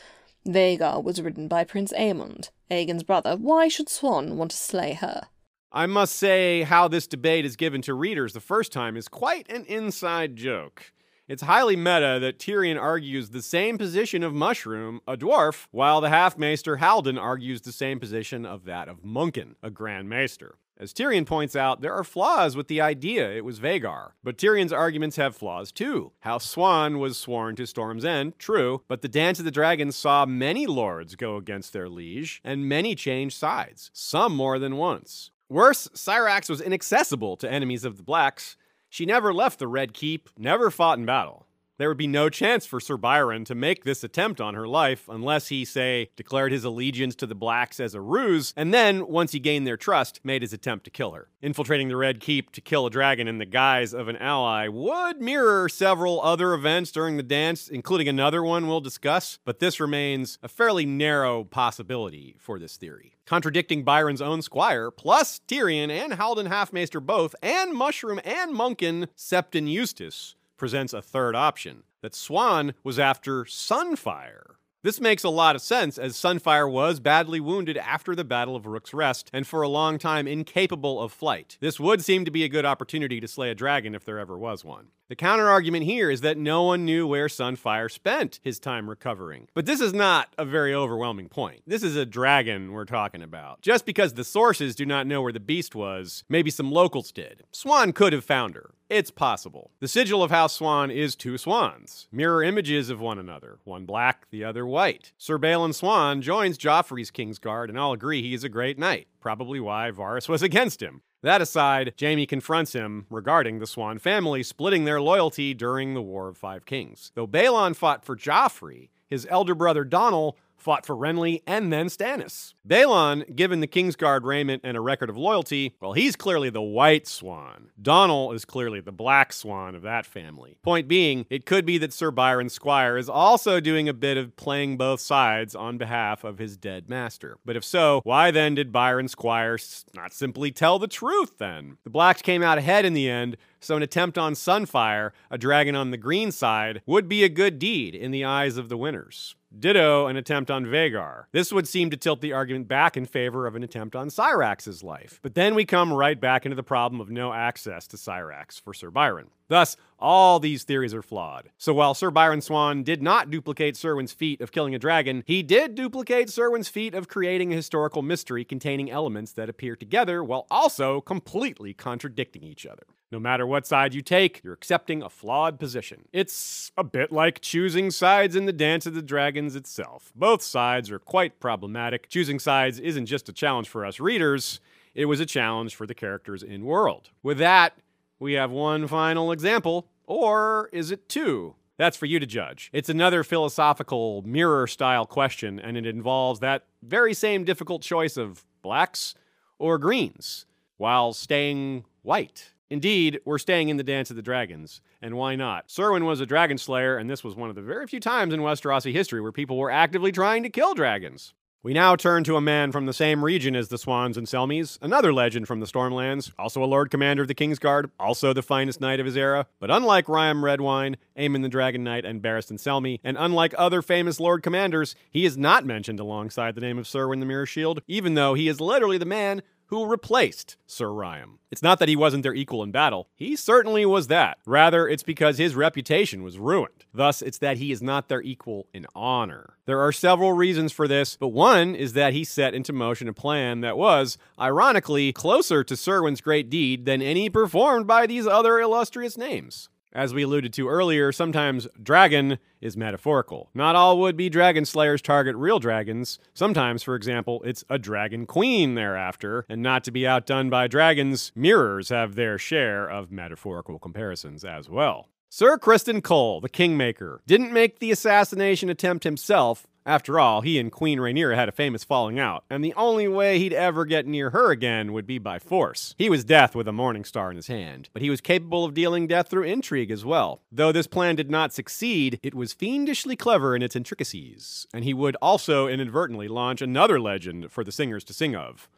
Vhagar 0.46 1.02
was 1.02 1.22
ridden 1.22 1.48
by 1.48 1.64
Prince 1.64 1.94
Aemond, 1.94 2.50
Aegon's 2.70 3.04
brother. 3.04 3.38
Why 3.38 3.68
should 3.68 3.88
Swann 3.88 4.36
want 4.36 4.52
to 4.52 4.58
slay 4.58 4.94
her? 4.94 5.28
I 5.72 5.86
must 5.86 6.16
say, 6.16 6.64
how 6.64 6.88
this 6.88 7.08
debate 7.08 7.46
is 7.46 7.56
given 7.56 7.82
to 7.84 7.94
readers 7.94 8.34
the 8.34 8.40
first 8.40 8.72
time 8.72 8.98
is 8.98 9.08
quite 9.08 9.50
an 9.50 9.66
inside 9.66 10.36
joke. 10.36 10.92
It's 11.28 11.44
highly 11.44 11.76
meta 11.76 12.20
that 12.20 12.38
Tyrion 12.38 12.80
argues 12.80 13.30
the 13.30 13.42
same 13.42 13.78
position 13.78 14.24
of 14.24 14.34
Mushroom, 14.34 15.00
a 15.08 15.16
dwarf, 15.16 15.68
while 15.72 16.02
the 16.02 16.10
half 16.10 16.38
maester 16.38 16.78
Haldon 16.78 17.18
argues 17.18 17.62
the 17.62 17.72
same 17.72 18.00
position 18.00 18.46
of 18.46 18.66
that 18.66 18.90
of 18.90 19.04
Munkun, 19.04 19.56
a 19.64 19.70
Grand 19.70 20.10
Maester. 20.10 20.56
As 20.78 20.92
Tyrion 20.92 21.26
points 21.26 21.56
out, 21.56 21.82
there 21.82 21.94
are 21.94 22.04
flaws 22.04 22.56
with 22.56 22.68
the 22.68 22.82
idea 22.82 23.32
it 23.32 23.46
was 23.46 23.60
Vhagar, 23.60 24.12
but 24.24 24.38
Tyrion's 24.38 24.74
arguments 24.74 25.18
have 25.18 25.36
flaws 25.36 25.72
too. 25.72 26.12
House 26.22 26.50
Swann 26.50 26.98
was 26.98 27.18
sworn 27.18 27.56
to 27.58 27.68
Storm's 27.68 28.04
End, 28.04 28.38
true, 28.40 28.82
but 28.88 29.02
the 29.02 29.08
Dance 29.08 29.38
of 29.38 29.46
the 29.46 29.52
Dragons 29.52 29.96
saw 29.96 30.26
many 30.26 30.66
lords 30.66 31.16
go 31.16 31.38
against 31.38 31.74
their 31.74 31.88
liege, 31.88 32.42
and 32.44 32.68
many 32.68 32.96
change 32.96 33.36
sides, 33.36 33.92
some 33.94 34.36
more 34.36 34.58
than 34.58 34.78
once. 34.78 35.30
Worse, 35.48 35.88
Syrax 35.94 36.50
was 36.50 36.60
inaccessible 36.60 37.38
to 37.38 37.52
enemies 37.52 37.86
of 37.86 37.98
the 37.98 38.04
Blacks, 38.04 38.58
she 38.90 39.08
never 39.08 39.34
left 39.34 39.58
the 39.58 39.68
Red 39.68 39.94
Keep, 39.94 40.30
never 40.38 40.70
fought 40.70 41.00
in 41.00 41.06
battle. 41.06 41.48
There 41.80 41.90
would 41.90 41.98
be 41.98 42.06
no 42.06 42.30
chance 42.30 42.68
for 42.68 42.80
Sir 42.80 42.98
Byron 42.98 43.46
to 43.46 43.56
make 43.56 43.84
this 43.84 44.04
attempt 44.04 44.40
on 44.40 44.54
her 44.54 44.68
life 44.68 45.10
unless 45.10 45.48
he, 45.48 45.66
say, 45.66 46.10
declared 46.16 46.52
his 46.52 46.64
allegiance 46.64 47.16
to 47.16 47.26
the 47.26 47.34
Blacks 47.34 47.80
as 47.80 47.96
a 47.96 48.02
ruse, 48.02 48.54
and 48.56 48.72
then, 48.72 49.08
once 49.08 49.32
he 49.32 49.40
gained 49.40 49.66
their 49.66 49.76
trust, 49.76 50.20
made 50.24 50.44
his 50.44 50.54
attempt 50.54 50.86
to 50.86 50.92
kill 50.92 51.14
her. 51.14 51.30
Infiltrating 51.42 51.88
the 51.88 51.98
Red 51.98 52.20
Keep 52.20 52.52
to 52.52 52.62
kill 52.62 52.86
a 52.86 52.92
dragon 52.92 53.28
in 53.28 53.40
the 53.40 53.46
guise 53.46 53.92
of 53.92 54.08
an 54.08 54.18
ally 54.18 54.68
would 54.68 55.20
mirror 55.20 55.68
several 55.68 56.22
other 56.22 56.54
events 56.54 56.92
during 56.92 57.18
the 57.18 57.24
dance, 57.24 57.68
including 57.68 58.08
another 58.08 58.44
one 58.44 58.68
we'll 58.68 58.80
discuss, 58.80 59.40
but 59.44 59.58
this 59.58 59.80
remains 59.80 60.38
a 60.44 60.48
fairly 60.48 60.86
narrow 60.86 61.44
possibility 61.44 62.36
for 62.38 62.60
this 62.60 62.78
theory. 62.78 63.16
Contradicting 63.26 63.84
Byron's 63.84 64.22
own 64.22 64.44
squire, 64.44 64.92
plus 64.92 65.42
Tyrion 65.48 65.90
and 65.90 66.14
Haldon 66.14 66.48
Halfmaester 66.48 67.04
both, 67.04 67.34
and 67.42 67.74
Mushroom 67.74 68.20
and 68.24 68.54
Munkun, 68.54 69.08
Septon 69.18 69.68
Eustace 69.68 70.36
presents 70.58 70.94
a 70.94 71.02
third 71.02 71.36
option 71.36 71.84
that 72.02 72.16
Swann 72.16 72.74
was 72.84 73.00
after 73.00 73.44
Sunfyre. 73.46 74.56
This 74.84 75.00
makes 75.00 75.24
a 75.24 75.30
lot 75.30 75.56
of 75.56 75.62
sense, 75.62 75.98
as 75.98 76.18
Sunfyre 76.18 76.70
was 76.70 77.00
badly 77.00 77.40
wounded 77.40 77.78
after 77.78 78.14
the 78.16 78.26
Battle 78.26 78.54
of 78.54 78.66
Rook's 78.66 78.94
Rest 78.94 79.30
and 79.32 79.48
for 79.48 79.62
a 79.62 79.70
long 79.70 79.98
time 79.98 80.28
incapable 80.28 81.02
of 81.02 81.14
flight. 81.14 81.58
This 81.62 81.80
would 81.80 82.04
seem 82.04 82.26
to 82.26 82.32
be 82.32 82.44
a 82.44 82.50
good 82.50 82.66
opportunity 82.66 83.22
to 83.22 83.28
slay 83.30 83.50
a 83.50 83.56
dragon 83.56 83.96
if 83.96 84.04
there 84.04 84.20
ever 84.20 84.38
was 84.38 84.66
one. 84.66 84.88
The 85.08 85.16
counterargument 85.16 85.84
here 85.84 86.10
is 86.10 86.20
that 86.22 86.38
no 86.38 86.64
one 86.64 86.84
knew 86.84 87.08
where 87.08 87.28
Sunfyre 87.28 87.90
spent 87.90 88.42
his 88.44 88.60
time 88.60 88.90
recovering. 88.90 89.48
But 89.54 89.66
this 89.66 89.80
is 89.80 89.94
not 89.94 90.34
a 90.38 90.44
very 90.44 90.74
overwhelming 90.74 91.30
point. 91.30 91.62
This 91.66 91.84
is 91.84 91.96
a 91.96 92.06
dragon 92.06 92.74
we're 92.74 92.84
talking 92.84 93.22
about. 93.22 93.62
Just 93.62 93.86
because 93.86 94.16
the 94.16 94.26
sources 94.26 94.76
do 94.76 94.86
not 94.86 95.08
know 95.08 95.22
where 95.22 95.32
the 95.32 95.40
beast 95.40 95.76
was, 95.76 96.26
maybe 96.28 96.50
some 96.50 96.72
locals 96.72 97.14
did. 97.14 97.44
Swann 97.54 97.94
could 97.94 98.12
have 98.12 98.26
found 98.26 98.56
her. 98.56 98.72
It's 98.94 99.10
possible. 99.10 99.72
The 99.80 99.88
sigil 99.88 100.22
of 100.22 100.30
House 100.30 100.54
Swann 100.54 100.92
is 100.92 101.16
two 101.16 101.40
swans, 101.40 102.08
mirror 102.12 102.44
images 102.44 102.92
of 102.92 103.02
one 103.02 103.18
another, 103.18 103.58
one 103.64 103.88
black, 103.88 104.28
the 104.30 104.44
other 104.44 104.68
white. 104.68 105.14
Sir 105.18 105.40
Balon 105.40 105.74
Swann 105.74 106.22
joins 106.22 106.60
Joffrey's 106.60 107.10
Kingsguard, 107.10 107.70
and 107.70 107.80
I'll 107.80 107.94
agree 107.94 108.22
he 108.22 108.36
is 108.36 108.44
a 108.44 108.50
great 108.50 108.78
knight, 108.78 109.08
probably 109.20 109.60
why 109.60 109.90
Varys 109.90 110.30
was 110.30 110.44
against 110.44 110.84
him. 110.84 111.02
That 111.24 111.42
aside, 111.42 111.96
Jaime 112.00 112.28
confronts 112.28 112.74
him 112.74 113.08
regarding 113.10 113.58
the 113.58 113.66
Swann 113.66 113.98
family 113.98 114.44
splitting 114.44 114.86
their 114.86 115.02
loyalty 115.02 115.56
during 115.56 115.96
the 115.96 116.02
War 116.04 116.28
of 116.30 116.38
Five 116.38 116.68
Kings. 116.68 117.12
Though 117.16 117.26
Balon 117.26 117.76
fought 117.76 118.06
for 118.06 118.16
Joffrey, 118.16 118.90
his 119.08 119.26
elder 119.28 119.56
brother 119.56 119.84
Donal 119.84 120.38
fought 120.64 120.86
for 120.86 120.96
Renly 120.96 121.42
and 121.46 121.72
then 121.72 121.88
Stannis. 121.88 122.54
Balon, 122.68 123.36
given 123.36 123.60
the 123.60 123.68
Kingsguard 123.68 124.24
raiment 124.24 124.62
and 124.64 124.78
a 124.78 124.82
record 124.82 125.10
of 125.10 125.18
loyalty, 125.18 125.76
well, 125.82 125.94
he's 125.94 126.16
clearly 126.16 126.50
the 126.50 126.62
white 126.62 127.06
swan. 127.06 127.70
Donal 127.82 128.32
is 128.32 128.46
clearly 128.46 128.80
the 128.80 128.92
black 128.92 129.34
swan 129.34 129.76
of 129.76 129.82
that 129.82 130.06
family. 130.06 130.58
Point 130.64 130.88
being, 130.88 131.26
it 131.30 131.46
could 131.46 131.66
be 131.66 131.78
that 131.80 131.94
Sir 131.94 132.10
Byron 132.10 132.50
Squire 132.50 132.98
is 132.98 133.10
also 133.10 133.60
doing 133.60 133.90
a 133.90 133.94
bit 133.94 134.18
of 134.18 134.36
playing 134.38 134.78
both 134.78 135.02
sides 135.02 135.54
on 135.56 135.78
behalf 135.78 136.24
of 136.24 136.38
his 136.38 136.56
dead 136.56 136.90
master. 136.90 137.38
But 137.46 137.58
if 137.58 137.66
so, 137.66 138.02
why 138.06 138.32
then 138.32 138.56
did 138.56 138.72
Byron 138.72 139.10
Squire 139.10 139.58
not 139.94 140.14
simply 140.14 140.52
tell 140.52 140.80
the 140.80 140.88
truth 140.88 141.38
then? 141.38 141.78
The 141.84 141.90
blacks 141.90 142.22
came 142.22 142.42
out 142.42 142.58
ahead 142.58 142.86
in 142.86 142.94
the 142.94 143.10
end, 143.10 143.36
so 143.60 143.76
an 143.76 143.84
attempt 143.84 144.18
on 144.18 144.34
Sunfyre, 144.34 145.12
a 145.30 145.38
dragon 145.38 145.76
on 145.76 145.92
the 145.92 145.98
green 145.98 146.32
side, 146.32 146.82
would 146.86 147.10
be 147.10 147.24
a 147.24 147.30
good 147.30 147.60
deed 147.60 147.96
in 147.96 148.12
the 148.12 148.24
eyes 148.26 148.58
of 148.58 148.70
the 148.70 148.78
winners. 148.78 149.36
Ditto 149.58 150.08
an 150.08 150.18
attempt 150.18 150.50
on 150.50 150.66
Vhagar. 150.66 151.26
This 151.32 151.54
would 151.54 151.68
seem 151.68 151.92
to 151.92 151.98
tilt 151.98 152.22
the 152.22 152.34
argument 152.34 152.68
back 152.68 152.98
in 152.98 153.06
favor 153.06 153.46
of 153.46 153.56
an 153.56 153.62
attempt 153.62 153.96
on 153.96 154.10
Syrax's 154.10 154.84
life. 154.84 155.20
But 155.22 155.36
then 155.36 155.54
we 155.54 155.64
come 155.64 155.94
right 155.94 156.20
back 156.20 156.46
into 156.46 156.56
the 156.56 156.64
problem 156.64 157.00
of 157.00 157.12
no 157.12 157.34
access 157.34 157.86
to 157.88 157.98
Syrax 157.98 158.60
for 158.60 158.74
Sir 158.74 158.90
Byron. 158.90 159.30
Thus, 159.48 159.78
all 160.00 160.40
these 160.40 160.64
theories 160.64 160.94
are 160.94 161.02
flawed. 161.02 161.50
So 161.58 161.74
while 161.74 161.94
Sir 161.94 162.12
Byron 162.12 162.42
Swann 162.42 162.84
did 162.84 163.02
not 163.02 163.30
duplicate 163.30 163.76
Serwyn's 163.76 164.12
feat 164.12 164.42
of 164.42 164.52
killing 164.52 164.76
a 164.76 164.80
dragon, 164.80 165.24
he 165.26 165.44
did 165.44 165.76
duplicate 165.76 166.30
Serwyn's 166.30 166.68
feat 166.68 166.94
of 166.94 167.08
creating 167.08 167.54
a 167.54 167.56
historical 167.56 168.02
mystery 168.02 168.44
containing 168.44 168.92
elements 168.92 169.32
that 169.34 169.50
appear 169.50 169.76
together 169.76 170.24
while 170.24 170.48
also 170.52 171.02
completely 171.02 171.74
contradicting 171.74 172.44
each 172.44 172.66
other. 172.66 172.84
No 173.12 173.20
matter 173.20 173.46
what 173.46 173.68
side 173.68 173.94
you 173.94 174.02
take, 174.02 174.42
you're 174.44 174.56
accepting 174.56 175.04
a 175.04 175.10
flawed 175.10 175.60
position. 175.60 176.06
It's 176.12 176.72
a 176.76 176.84
bit 176.84 177.12
like 177.12 177.42
choosing 177.42 177.92
sides 177.92 178.36
in 178.36 178.48
the 178.48 178.52
Dance 178.52 178.88
of 178.88 178.96
the 178.96 179.04
Dragons 179.04 179.56
itself. 179.56 180.12
Both 180.16 180.42
sides 180.42 180.90
are 180.90 180.98
quite 180.98 181.40
problematic. 181.40 182.10
Choosing 182.10 182.40
sides 182.40 182.80
isn't 182.80 183.06
just 183.06 183.30
a 183.30 183.34
challenge 183.34 183.70
for 183.70 183.86
us 183.86 184.00
readers, 184.00 184.60
it 184.96 185.06
was 185.06 185.20
a 185.20 185.26
challenge 185.26 185.76
for 185.76 185.86
the 185.86 185.94
characters 185.94 186.44
in 186.44 186.66
World. 186.66 187.12
With 187.22 187.38
that, 187.38 187.78
we 188.24 188.34
have 188.34 188.50
one 188.50 188.88
final 188.88 189.32
example, 189.32 189.88
or 190.06 190.70
is 190.72 190.90
it 190.92 191.10
two? 191.10 191.56
That's 191.78 191.98
for 191.98 192.06
you 192.06 192.20
to 192.20 192.26
judge. 192.26 192.70
It's 192.72 192.90
another 192.90 193.24
philosophical 193.24 194.22
mirror 194.26 194.66
style 194.66 195.06
question, 195.06 195.60
and 195.60 195.76
it 195.76 195.86
involves 195.86 196.40
that 196.40 196.66
very 196.82 197.14
same 197.14 197.44
difficult 197.44 197.82
choice 197.82 198.16
of 198.16 198.46
blacks 198.62 199.14
or 199.60 199.78
greens 199.78 200.46
while 200.78 201.12
staying 201.14 201.84
white. 202.02 202.54
Indeed, 202.70 203.20
we're 203.26 203.38
staying 203.38 203.70
in 203.70 203.78
the 203.78 203.84
Dance 203.84 204.10
of 204.10 204.16
the 204.16 204.22
Dragons, 204.22 204.80
and 205.02 205.16
why 205.16 205.36
not? 205.36 205.68
Serwyn 205.68 206.06
was 206.06 206.22
a 206.22 206.26
dragon 206.26 206.58
slayer, 206.58 206.98
and 206.98 207.10
this 207.10 207.24
was 207.24 207.36
one 207.36 207.50
of 207.50 207.56
the 207.56 207.62
very 207.62 207.86
few 207.88 208.00
times 208.00 208.34
in 208.34 208.40
Westerosi 208.40 208.94
history 208.94 209.20
where 209.20 209.34
people 209.34 209.58
were 209.58 209.70
actively 209.70 210.12
trying 210.12 210.44
to 210.44 210.50
kill 210.50 210.74
dragons. 210.74 211.34
We 211.66 211.72
now 211.72 211.96
turn 211.96 212.26
to 212.26 212.36
a 212.36 212.42
man 212.42 212.74
from 212.74 212.88
the 212.88 212.94
same 212.94 213.24
region 213.24 213.56
as 213.56 213.70
the 213.70 213.78
Swanns 213.78 214.18
and 214.18 214.28
Selmies, 214.28 214.78
another 214.82 215.14
legend 215.14 215.48
from 215.48 215.62
the 215.62 215.66
Stormlands, 215.66 216.34
also 216.38 216.62
a 216.62 216.66
Lord 216.66 216.92
Commander 216.92 217.22
of 217.22 217.30
the 217.30 217.34
Kingsguard, 217.34 217.90
also 217.98 218.34
the 218.34 218.44
finest 218.44 218.82
knight 218.82 219.00
of 219.00 219.06
his 219.06 219.16
era. 219.16 219.48
But 219.62 219.72
unlike 219.72 220.10
Ryam 220.10 220.42
Redwyne, 220.42 220.98
Aemon 221.18 221.42
the 221.42 221.48
Dragon 221.48 221.82
Knight, 221.82 222.04
and 222.04 222.22
Barristan 222.22 222.60
Selmy, 222.60 223.00
and 223.02 223.16
unlike 223.18 223.56
other 223.58 223.82
famous 223.82 224.20
Lord 224.20 224.44
Commanders, 224.44 224.94
he 225.10 225.24
is 225.24 225.38
not 225.38 225.66
mentioned 225.66 226.02
alongside 226.02 226.56
the 226.56 226.60
name 226.60 226.78
of 226.78 226.86
Serwyn 226.86 227.22
the 227.22 227.26
Mirror 227.26 227.46
Shield, 227.46 227.82
even 227.88 228.16
though 228.16 228.34
he 228.34 228.50
is 228.50 228.60
literally 228.60 228.98
the 228.98 229.06
man 229.06 229.42
who 229.68 229.86
replaced 229.86 230.58
Sir 230.66 230.92
Ryam. 230.92 231.40
It's 231.52 231.62
not 231.62 231.80
that 231.80 231.90
he 231.90 231.96
wasn't 231.96 232.24
their 232.24 232.34
equal 232.34 232.64
in 232.64 232.72
battle. 232.72 233.10
He 233.16 233.36
certainly 233.36 233.86
was 233.86 234.08
that. 234.08 234.38
Rather, 234.46 234.88
it's 234.88 235.04
because 235.04 235.38
his 235.38 235.56
reputation 235.56 236.24
was 236.24 236.40
ruined. 236.40 236.86
Thus, 236.94 237.22
it's 237.22 237.38
that 237.40 237.58
he 237.58 237.72
is 237.72 237.82
not 237.82 238.10
their 238.10 238.22
equal 238.22 238.68
in 238.74 238.86
honor. 238.96 239.58
There 239.66 239.80
are 239.80 239.92
several 239.92 240.34
reasons 240.34 240.72
for 240.72 240.88
this, 240.88 241.16
but 241.16 241.30
one 241.30 241.76
is 241.76 241.94
that 241.94 242.14
he 242.14 242.24
set 242.24 242.54
into 242.54 242.74
motion 242.74 243.08
a 243.08 243.14
plan 243.14 243.62
that 243.62 243.78
was, 243.78 244.18
ironically, 244.40 245.14
closer 245.14 245.64
to 245.64 245.76
Serwyn's 245.76 246.22
great 246.22 246.50
deed 246.50 246.86
than 246.86 247.02
any 247.02 247.30
performed 247.30 247.88
by 247.88 248.06
these 248.06 248.28
other 248.28 248.60
illustrious 248.60 249.18
names. 249.18 249.70
As 249.94 250.12
we 250.12 250.24
alluded 250.24 250.54
to 250.54 250.68
earlier, 250.68 251.12
sometimes 251.12 251.68
dragon 251.82 252.40
is 252.60 252.76
metaphorical. 252.76 253.52
Not 253.54 253.76
all 253.76 254.00
would 254.00 254.18
be 254.18 254.28
dragon 254.28 254.66
slayers 254.66 255.04
target 255.04 255.36
real 255.36 255.60
dragons. 255.60 256.18
Sometimes, 256.34 256.82
for 256.82 256.96
example, 256.96 257.44
it's 257.46 257.64
a 257.70 257.78
dragon 257.78 258.26
queen 258.26 258.74
thereafter, 258.74 259.46
and 259.48 259.62
not 259.62 259.84
to 259.84 259.92
be 259.92 260.08
outdone 260.08 260.50
by 260.50 260.68
dragons, 260.68 261.32
mirrors 261.36 261.90
have 261.90 262.16
their 262.16 262.40
share 262.40 262.90
of 262.90 263.12
metaphorical 263.12 263.78
comparisons 263.78 264.44
as 264.44 264.68
well. 264.68 265.10
Sir 265.36 265.58
Criston 265.58 266.04
Cole, 266.04 266.42
the 266.42 266.48
Kingmaker, 266.48 267.24
didn't 267.26 267.52
make 267.52 267.80
the 267.80 267.90
assassination 267.90 268.70
attempt 268.70 269.04
himself, 269.04 269.66
after 269.84 270.20
all, 270.20 270.42
he 270.42 270.60
and 270.60 270.72
Queen 270.72 271.00
Rhaenyra 271.00 271.34
had 271.34 271.50
a 271.50 271.52
famous 271.52 271.84
falling 271.84 272.20
out, 272.20 272.44
and 272.52 272.64
the 272.64 272.76
only 272.76 273.08
way 273.08 273.40
he'd 273.40 273.52
ever 273.52 273.84
get 273.84 274.06
near 274.06 274.30
her 274.30 274.52
again 274.52 274.94
would 274.94 275.08
be 275.08 275.18
by 275.18 275.40
force. 275.40 275.96
He 275.98 276.08
was 276.08 276.24
death 276.24 276.54
with 276.54 276.68
a 276.68 276.72
morning 276.72 277.04
star 277.04 277.32
in 277.32 277.36
his 277.36 277.48
hand, 277.48 277.90
but 277.94 278.04
he 278.04 278.12
was 278.12 278.22
capable 278.22 278.64
of 278.64 278.76
dealing 278.76 279.08
death 279.08 279.28
through 279.28 279.46
intrigue 279.46 279.90
as 279.90 280.06
well. 280.06 280.44
Though 280.52 280.72
this 280.72 280.86
plan 280.86 281.16
did 281.16 281.32
not 281.32 281.52
succeed, 281.52 282.20
it 282.22 282.36
was 282.36 282.54
fiendishly 282.54 283.16
clever 283.16 283.56
in 283.56 283.64
its 283.64 283.76
intricacies, 283.76 284.68
and 284.72 284.84
he 284.84 284.94
would 284.94 285.16
also 285.20 285.66
inadvertently 285.68 286.28
launch 286.28 286.62
another 286.62 287.00
legend 287.00 287.52
for 287.52 287.64
the 287.64 287.72
singers 287.72 288.04
to 288.04 288.14
sing 288.14 288.36
of, 288.36 288.70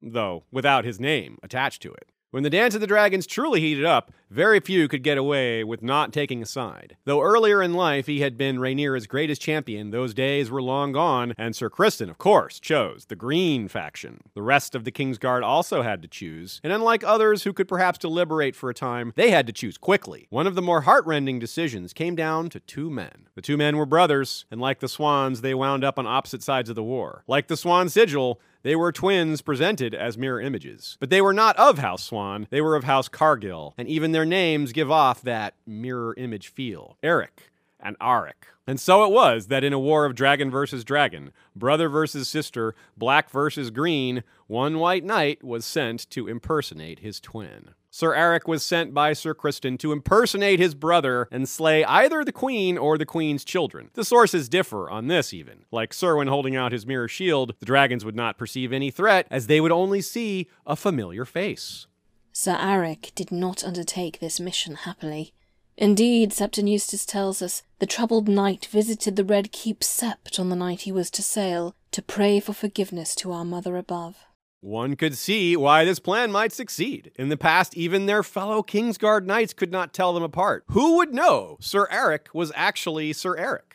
though 0.00 0.44
without 0.50 0.86
his 0.86 0.98
name 0.98 1.36
attached 1.42 1.82
to 1.82 1.92
it. 1.92 2.08
When 2.34 2.42
the 2.42 2.50
Dance 2.50 2.74
of 2.74 2.80
the 2.80 2.88
Dragons 2.88 3.28
truly 3.28 3.60
heated 3.60 3.84
up, 3.84 4.10
very 4.28 4.58
few 4.58 4.88
could 4.88 5.04
get 5.04 5.16
away 5.16 5.62
with 5.62 5.84
not 5.84 6.12
taking 6.12 6.42
a 6.42 6.46
side. 6.46 6.96
Though 7.04 7.22
earlier 7.22 7.62
in 7.62 7.74
life 7.74 8.06
he 8.06 8.22
had 8.22 8.36
been 8.36 8.58
Rhaenyra's 8.58 9.06
greatest 9.06 9.40
champion, 9.40 9.92
those 9.92 10.14
days 10.14 10.50
were 10.50 10.60
long 10.60 10.90
gone, 10.90 11.34
and 11.38 11.54
Sir 11.54 11.70
Criston, 11.70 12.10
of 12.10 12.18
course, 12.18 12.58
chose 12.58 13.04
the 13.04 13.14
Green 13.14 13.68
faction. 13.68 14.20
The 14.34 14.42
rest 14.42 14.74
of 14.74 14.82
the 14.82 14.90
Kingsguard 14.90 15.44
also 15.44 15.82
had 15.82 16.02
to 16.02 16.08
choose, 16.08 16.60
and 16.64 16.72
unlike 16.72 17.04
others 17.04 17.44
who 17.44 17.52
could 17.52 17.68
perhaps 17.68 18.00
deliberate 18.00 18.56
for 18.56 18.68
a 18.68 18.74
time, 18.74 19.12
they 19.14 19.30
had 19.30 19.46
to 19.46 19.52
choose 19.52 19.78
quickly. 19.78 20.26
One 20.30 20.48
of 20.48 20.56
the 20.56 20.60
more 20.60 20.80
heartrending 20.80 21.38
decisions 21.38 21.92
came 21.92 22.16
down 22.16 22.48
to 22.48 22.58
two 22.58 22.90
men. 22.90 23.28
The 23.36 23.42
two 23.42 23.56
men 23.56 23.76
were 23.76 23.86
brothers, 23.86 24.44
and 24.50 24.60
like 24.60 24.80
the 24.80 24.88
Swanns, 24.88 25.42
they 25.42 25.54
wound 25.54 25.84
up 25.84 26.00
on 26.00 26.06
opposite 26.08 26.42
sides 26.42 26.68
of 26.68 26.74
the 26.74 26.82
war. 26.82 27.22
Like 27.28 27.46
the 27.46 27.56
Swann 27.56 27.88
Sigil, 27.88 28.40
they 28.64 28.74
were 28.74 28.90
twins 28.90 29.42
presented 29.42 29.94
as 29.94 30.18
mirror 30.18 30.40
images. 30.40 30.96
But 30.98 31.10
they 31.10 31.20
were 31.20 31.32
not 31.32 31.56
of 31.56 31.78
House 31.78 32.02
Swann, 32.02 32.48
they 32.50 32.60
were 32.60 32.74
of 32.74 32.84
House 32.84 33.08
Cargyll, 33.08 33.74
and 33.78 33.86
even 33.86 34.10
their 34.10 34.24
names 34.24 34.72
give 34.72 34.90
off 34.90 35.22
that 35.22 35.54
mirror 35.66 36.14
image 36.16 36.48
feel. 36.48 36.96
Erryk 37.02 37.50
and 37.78 37.96
Arryk. 38.00 38.48
And 38.66 38.80
so 38.80 39.04
it 39.04 39.12
was 39.12 39.48
that 39.48 39.62
in 39.62 39.74
a 39.74 39.78
war 39.78 40.06
of 40.06 40.14
dragon 40.14 40.50
versus 40.50 40.84
dragon, 40.84 41.32
brother 41.54 41.90
versus 41.90 42.28
sister, 42.28 42.74
black 42.96 43.28
versus 43.28 43.70
green, 43.70 44.24
one 44.46 44.78
white 44.78 45.04
knight 45.04 45.44
was 45.44 45.66
sent 45.66 46.08
to 46.10 46.26
impersonate 46.26 47.00
his 47.00 47.20
twin. 47.20 47.70
Sir 47.96 48.12
Erryk 48.12 48.48
was 48.48 48.66
sent 48.66 48.92
by 48.92 49.12
Sir 49.12 49.34
Criston 49.34 49.78
to 49.78 49.92
impersonate 49.92 50.58
his 50.58 50.74
brother 50.74 51.28
and 51.30 51.48
slay 51.48 51.84
either 51.84 52.24
the 52.24 52.32
queen 52.32 52.76
or 52.76 52.98
the 52.98 53.06
queen's 53.06 53.44
children. 53.44 53.90
The 53.94 54.04
sources 54.04 54.48
differ 54.48 54.90
on 54.90 55.06
this, 55.06 55.32
even. 55.32 55.64
Like 55.70 55.92
Serwyn 55.92 56.28
holding 56.28 56.56
out 56.56 56.72
his 56.72 56.88
mirror 56.88 57.06
shield, 57.06 57.54
the 57.60 57.66
dragons 57.66 58.04
would 58.04 58.16
not 58.16 58.36
perceive 58.36 58.72
any 58.72 58.90
threat, 58.90 59.28
as 59.30 59.46
they 59.46 59.60
would 59.60 59.70
only 59.70 60.00
see 60.00 60.48
a 60.66 60.74
familiar 60.74 61.24
face. 61.24 61.86
Sir 62.32 62.56
Erryk 62.56 63.14
did 63.14 63.30
not 63.30 63.62
undertake 63.62 64.18
this 64.18 64.40
mission 64.40 64.74
happily. 64.74 65.32
Indeed, 65.76 66.32
Septon 66.32 66.68
Eustace 66.68 67.06
tells 67.06 67.40
us, 67.40 67.62
the 67.78 67.86
troubled 67.86 68.26
knight 68.26 68.66
visited 68.66 69.14
the 69.14 69.22
Red 69.22 69.52
Keep 69.52 69.82
Sept 69.82 70.40
on 70.40 70.48
the 70.48 70.56
night 70.56 70.80
he 70.80 70.90
was 70.90 71.12
to 71.12 71.22
sail, 71.22 71.76
to 71.92 72.02
pray 72.02 72.40
for 72.40 72.54
forgiveness 72.54 73.14
to 73.14 73.30
our 73.30 73.44
mother 73.44 73.76
above. 73.76 74.24
One 74.64 74.96
could 74.96 75.14
see 75.14 75.58
why 75.58 75.84
this 75.84 75.98
plan 75.98 76.32
might 76.32 76.50
succeed. 76.50 77.12
In 77.16 77.28
the 77.28 77.36
past, 77.36 77.76
even 77.76 78.06
their 78.06 78.22
fellow 78.22 78.62
Kingsguard 78.62 79.26
knights 79.26 79.52
could 79.52 79.70
not 79.70 79.92
tell 79.92 80.14
them 80.14 80.22
apart. 80.22 80.64
Who 80.70 80.96
would 80.96 81.12
know 81.12 81.58
Sir 81.60 81.86
Erryk 81.92 82.32
was 82.32 82.50
actually 82.54 83.12
Sir 83.12 83.36
Erryk? 83.36 83.74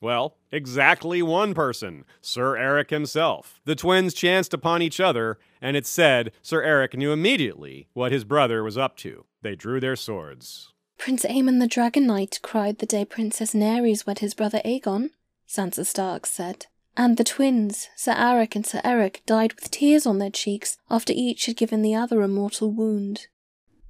Well, 0.00 0.38
exactly 0.50 1.20
one 1.20 1.52
person, 1.52 2.06
Sir 2.22 2.54
Erryk 2.54 2.88
himself. 2.88 3.60
The 3.66 3.74
twins 3.74 4.14
chanced 4.14 4.54
upon 4.54 4.80
each 4.80 5.00
other, 5.00 5.38
and 5.60 5.76
it 5.76 5.86
said 5.86 6.32
Sir 6.40 6.62
Erryk 6.62 6.96
knew 6.96 7.12
immediately 7.12 7.88
what 7.92 8.10
his 8.10 8.24
brother 8.24 8.64
was 8.64 8.78
up 8.78 8.96
to. 8.98 9.26
They 9.42 9.54
drew 9.54 9.80
their 9.80 9.96
swords. 9.96 10.72
Prince 10.96 11.26
Aemon 11.26 11.60
the 11.60 11.66
Dragon 11.66 12.06
Knight 12.06 12.40
cried 12.40 12.78
the 12.78 12.86
day 12.86 13.04
Princess 13.04 13.52
Naerys 13.52 14.06
wed 14.06 14.20
his 14.20 14.32
brother 14.32 14.62
Aegon, 14.64 15.10
Sansa 15.46 15.84
Stark 15.84 16.24
said. 16.24 16.68
And 16.96 17.16
the 17.16 17.24
twins, 17.24 17.88
Sir 17.96 18.12
Arryk 18.12 18.54
and 18.54 18.66
Sir 18.66 18.80
Erryk, 18.84 19.24
died 19.24 19.54
with 19.54 19.70
tears 19.70 20.04
on 20.06 20.18
their 20.18 20.30
cheeks 20.30 20.76
after 20.90 21.12
each 21.16 21.46
had 21.46 21.56
given 21.56 21.80
the 21.80 21.94
other 21.94 22.20
a 22.20 22.28
mortal 22.28 22.70
wound. 22.70 23.28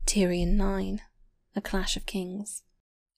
Tyrion 0.06 0.54
9 0.56 1.00
A 1.56 1.60
Clash 1.60 1.96
of 1.96 2.06
Kings. 2.06 2.62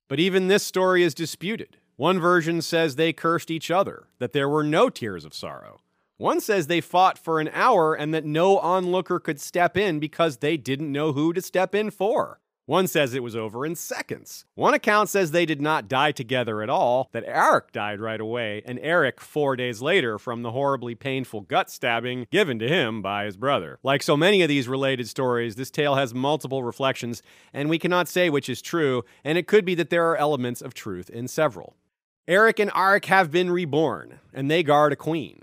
But 0.09 0.21
even 0.21 0.49
this 0.49 0.63
story 0.63 1.03
is 1.03 1.15
disputed. 1.15 1.77
One 1.97 2.19
version 2.19 2.63
says 2.63 2.97
they 2.97 3.13
cursed 3.13 3.51
each 3.51 3.71
other, 3.71 4.09
that 4.19 4.33
there 4.33 4.49
were 4.49 4.65
no 4.65 4.89
tears 4.89 5.25
of 5.25 5.35
sorrow. 5.35 5.81
One 6.17 6.41
says 6.41 6.67
they 6.67 6.81
fought 6.81 7.19
for 7.19 7.41
an 7.41 7.51
hour 7.53 7.95
and 7.95 8.15
that 8.15 8.25
no 8.25 8.59
onlooker 8.59 9.19
could 9.19 9.41
step 9.41 9.77
in 9.77 9.99
because 9.99 10.39
they 10.39 10.57
didn't 10.57 10.93
know 10.93 11.13
who 11.13 11.33
to 11.33 11.43
step 11.43 11.75
in 11.75 11.91
for. 11.91 12.41
One 12.67 12.87
says 12.87 13.13
it 13.13 13.23
was 13.23 13.37
over 13.37 13.67
in 13.67 13.77
seconds. 13.77 14.47
One 14.55 14.73
account 14.73 15.11
says 15.11 15.31
they 15.31 15.45
did 15.45 15.61
not 15.61 15.87
die 15.87 16.13
together 16.13 16.63
at 16.63 16.71
all, 16.71 17.11
that 17.13 17.27
Erryk 17.27 17.73
died 17.73 18.01
right 18.01 18.21
away, 18.21 18.63
and 18.65 18.79
Erryk 18.79 19.21
four 19.21 19.55
days 19.55 19.83
later 19.83 20.19
from 20.19 20.41
the 20.41 20.53
horribly 20.53 20.95
painful 20.95 21.43
gut 21.43 21.69
stabbing 21.69 22.27
given 22.31 22.59
to 22.61 22.69
him 22.69 23.03
by 23.03 23.27
his 23.27 23.37
brother. 23.37 23.79
Like 23.83 24.03
so 24.03 24.17
many 24.17 24.41
of 24.41 24.49
these 24.49 24.67
related 24.67 25.09
stories, 25.09 25.57
this 25.57 25.71
tale 25.71 25.97
has 25.97 26.15
multiple 26.15 26.63
reflections, 26.63 27.23
and 27.53 27.69
we 27.69 27.79
cannot 27.79 28.09
say 28.09 28.31
which 28.31 28.49
is 28.49 28.63
true, 28.63 29.05
and 29.25 29.37
it 29.37 29.47
could 29.47 29.67
be 29.67 29.75
that 29.75 29.91
there 29.91 30.09
are 30.09 30.17
elements 30.17 30.63
of 30.63 30.73
truth 30.73 31.11
in 31.11 31.29
several. 31.29 31.77
Erryk 32.27 32.59
and 32.59 32.71
Arryk 32.71 33.05
have 33.07 33.31
been 33.31 33.51
reborn, 33.51 34.21
and 34.33 34.51
they 34.51 34.63
guard 34.63 34.95
a 34.95 34.97
queen. 34.97 35.43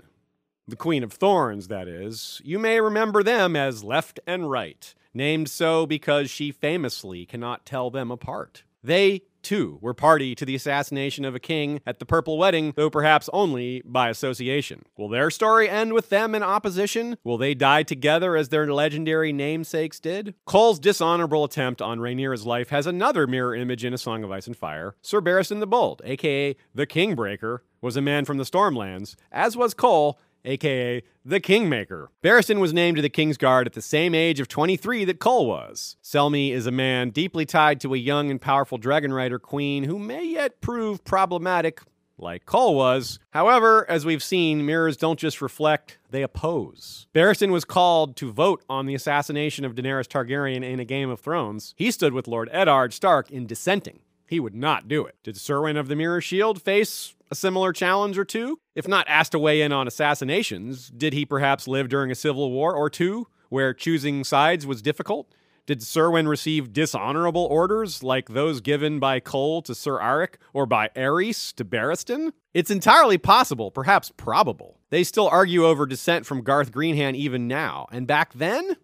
The 0.66 0.76
Queen 0.76 1.04
of 1.04 1.12
Thorns, 1.12 1.68
that 1.68 1.86
is. 1.86 2.40
You 2.44 2.58
may 2.58 2.80
remember 2.80 3.22
them 3.22 3.54
as 3.54 3.84
Left 3.84 4.18
and 4.26 4.50
Right 4.50 4.92
named 5.14 5.48
so 5.48 5.86
because 5.86 6.30
she 6.30 6.50
famously 6.50 7.26
cannot 7.26 7.66
tell 7.66 7.90
them 7.90 8.10
apart. 8.10 8.64
They, 8.84 9.22
too, 9.42 9.78
were 9.80 9.94
party 9.94 10.34
to 10.34 10.44
the 10.44 10.56
assassination 10.56 11.24
of 11.24 11.36
a 11.36 11.40
king 11.40 11.80
at 11.86 12.00
the 12.00 12.06
Purple 12.06 12.36
Wedding, 12.36 12.72
though 12.74 12.90
perhaps 12.90 13.30
only 13.32 13.80
by 13.84 14.08
association. 14.08 14.84
Will 14.96 15.08
their 15.08 15.30
story 15.30 15.68
end 15.68 15.92
with 15.92 16.08
them 16.08 16.34
in 16.34 16.42
opposition? 16.42 17.16
Will 17.22 17.38
they 17.38 17.54
die 17.54 17.84
together 17.84 18.36
as 18.36 18.48
their 18.48 18.72
legendary 18.72 19.32
namesakes 19.32 20.00
did? 20.00 20.34
Cole's 20.46 20.80
dishonorable 20.80 21.44
attempt 21.44 21.80
on 21.80 22.00
Rhaenyra's 22.00 22.44
life 22.44 22.70
has 22.70 22.86
another 22.86 23.28
mirror 23.28 23.54
image 23.54 23.84
in 23.84 23.94
A 23.94 23.98
Song 23.98 24.24
of 24.24 24.32
Ice 24.32 24.48
and 24.48 24.56
Fire. 24.56 24.96
Sir 25.00 25.20
Barristan 25.20 25.60
the 25.60 25.66
Bold, 25.66 26.02
aka 26.04 26.56
the 26.74 26.86
Kingbreaker, 26.86 27.58
was 27.80 27.96
a 27.96 28.02
man 28.02 28.24
from 28.24 28.38
the 28.38 28.44
Stormlands, 28.44 29.14
as 29.30 29.56
was 29.56 29.74
Cole, 29.74 30.18
aka 30.44 31.02
the 31.24 31.40
Kingmaker. 31.40 32.10
Barristan 32.22 32.60
was 32.60 32.72
named 32.72 32.96
to 32.96 33.02
the 33.02 33.10
Kingsguard 33.10 33.66
at 33.66 33.74
the 33.74 33.82
same 33.82 34.14
age 34.14 34.40
of 34.40 34.48
23 34.48 35.04
that 35.04 35.20
Cole 35.20 35.46
was. 35.46 35.96
Selmy 36.02 36.52
is 36.52 36.66
a 36.66 36.72
man 36.72 37.10
deeply 37.10 37.46
tied 37.46 37.80
to 37.80 37.94
a 37.94 37.98
young 37.98 38.30
and 38.30 38.40
powerful 38.40 38.78
dragon 38.78 39.12
rider 39.12 39.38
queen 39.38 39.84
who 39.84 39.98
may 39.98 40.24
yet 40.24 40.60
prove 40.60 41.04
problematic, 41.04 41.80
like 42.18 42.46
Cole 42.46 42.74
was. 42.74 43.18
However, 43.30 43.88
as 43.88 44.04
we've 44.04 44.22
seen, 44.22 44.66
mirrors 44.66 44.96
don't 44.96 45.18
just 45.18 45.40
reflect, 45.40 45.98
they 46.10 46.22
oppose. 46.22 47.06
Barristan 47.14 47.50
was 47.50 47.64
called 47.64 48.16
to 48.16 48.32
vote 48.32 48.64
on 48.68 48.86
the 48.86 48.94
assassination 48.94 49.64
of 49.64 49.74
Daenerys 49.74 50.08
Targaryen 50.08 50.64
in 50.64 50.80
a 50.80 50.84
Game 50.84 51.10
of 51.10 51.20
Thrones. 51.20 51.74
He 51.76 51.90
stood 51.90 52.12
with 52.12 52.28
Lord 52.28 52.48
Eddard 52.52 52.92
Stark 52.92 53.30
in 53.30 53.46
dissenting. 53.46 54.00
He 54.26 54.40
would 54.40 54.54
not 54.54 54.88
do 54.88 55.04
it. 55.04 55.16
Did 55.22 55.34
Serwyn 55.34 55.78
of 55.78 55.88
the 55.88 55.96
Mirror 55.96 56.22
Shield 56.22 56.62
face 56.62 57.14
a 57.32 57.34
similar 57.34 57.72
challenge 57.72 58.18
or 58.18 58.26
two? 58.26 58.60
If 58.74 58.86
not 58.86 59.08
asked 59.08 59.32
to 59.32 59.38
weigh 59.38 59.62
in 59.62 59.72
on 59.72 59.88
assassinations, 59.88 60.88
did 60.88 61.14
he 61.14 61.24
perhaps 61.24 61.66
live 61.66 61.88
during 61.88 62.10
a 62.10 62.14
civil 62.14 62.52
war 62.52 62.74
or 62.76 62.90
two 62.90 63.26
where 63.48 63.72
choosing 63.72 64.22
sides 64.22 64.66
was 64.66 64.82
difficult? 64.82 65.34
Did 65.64 65.80
Serwyn 65.80 66.28
receive 66.28 66.72
dishonorable 66.74 67.46
orders 67.46 68.02
like 68.02 68.28
those 68.28 68.60
given 68.60 68.98
by 68.98 69.18
Cole 69.18 69.62
to 69.62 69.74
Sir 69.74 69.98
Arryk 69.98 70.34
or 70.52 70.66
by 70.66 70.90
Aerys 70.94 71.54
to 71.54 71.64
Barristan? 71.64 72.32
It's 72.52 72.70
entirely 72.70 73.16
possible, 73.16 73.70
perhaps 73.70 74.12
probable. 74.16 74.78
They 74.90 75.02
still 75.02 75.28
argue 75.28 75.64
over 75.64 75.86
descent 75.86 76.26
from 76.26 76.42
Garth 76.42 76.70
Greenhand 76.70 77.14
even 77.14 77.48
now, 77.48 77.86
and 77.90 78.06
back 78.06 78.34
then? 78.34 78.76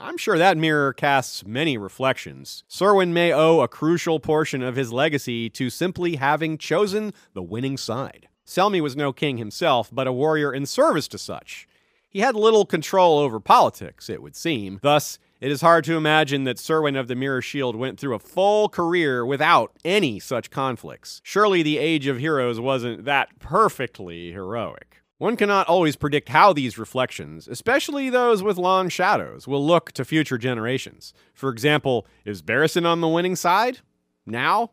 I'm 0.00 0.16
sure 0.16 0.38
that 0.38 0.56
mirror 0.56 0.92
casts 0.92 1.46
many 1.46 1.76
reflections. 1.76 2.64
Serwyn 2.68 3.12
may 3.12 3.32
owe 3.32 3.60
a 3.60 3.68
crucial 3.68 4.18
portion 4.20 4.62
of 4.62 4.76
his 4.76 4.92
legacy 4.92 5.50
to 5.50 5.70
simply 5.70 6.16
having 6.16 6.58
chosen 6.58 7.12
the 7.32 7.42
winning 7.42 7.76
side. 7.76 8.28
Selmy 8.46 8.80
was 8.80 8.96
no 8.96 9.12
king 9.12 9.38
himself, 9.38 9.90
but 9.92 10.06
a 10.06 10.12
warrior 10.12 10.52
in 10.52 10.66
service 10.66 11.08
to 11.08 11.18
such. 11.18 11.66
He 12.08 12.20
had 12.20 12.34
little 12.34 12.64
control 12.64 13.18
over 13.18 13.40
politics, 13.40 14.08
it 14.08 14.22
would 14.22 14.36
seem. 14.36 14.78
Thus, 14.82 15.18
it 15.40 15.50
is 15.50 15.62
hard 15.62 15.84
to 15.84 15.96
imagine 15.96 16.44
that 16.44 16.58
Serwyn 16.58 16.98
of 16.98 17.08
the 17.08 17.16
Mirror 17.16 17.42
Shield 17.42 17.74
went 17.74 17.98
through 17.98 18.14
a 18.14 18.20
full 18.20 18.68
career 18.68 19.26
without 19.26 19.72
any 19.84 20.20
such 20.20 20.50
conflicts. 20.50 21.20
Surely 21.24 21.62
the 21.62 21.78
Age 21.78 22.06
of 22.06 22.18
Heroes 22.18 22.60
wasn't 22.60 23.04
that 23.04 23.38
perfectly 23.40 24.30
heroic. 24.30 24.93
One 25.18 25.36
cannot 25.36 25.68
always 25.68 25.94
predict 25.94 26.28
how 26.30 26.52
these 26.52 26.76
reflections, 26.76 27.46
especially 27.46 28.10
those 28.10 28.42
with 28.42 28.58
long 28.58 28.88
shadows, 28.88 29.46
will 29.46 29.64
look 29.64 29.92
to 29.92 30.04
future 30.04 30.38
generations. 30.38 31.14
For 31.32 31.50
example, 31.50 32.06
is 32.24 32.42
Barristan 32.42 32.84
on 32.84 33.00
the 33.00 33.08
winning 33.08 33.36
side? 33.36 33.78
Now? 34.26 34.72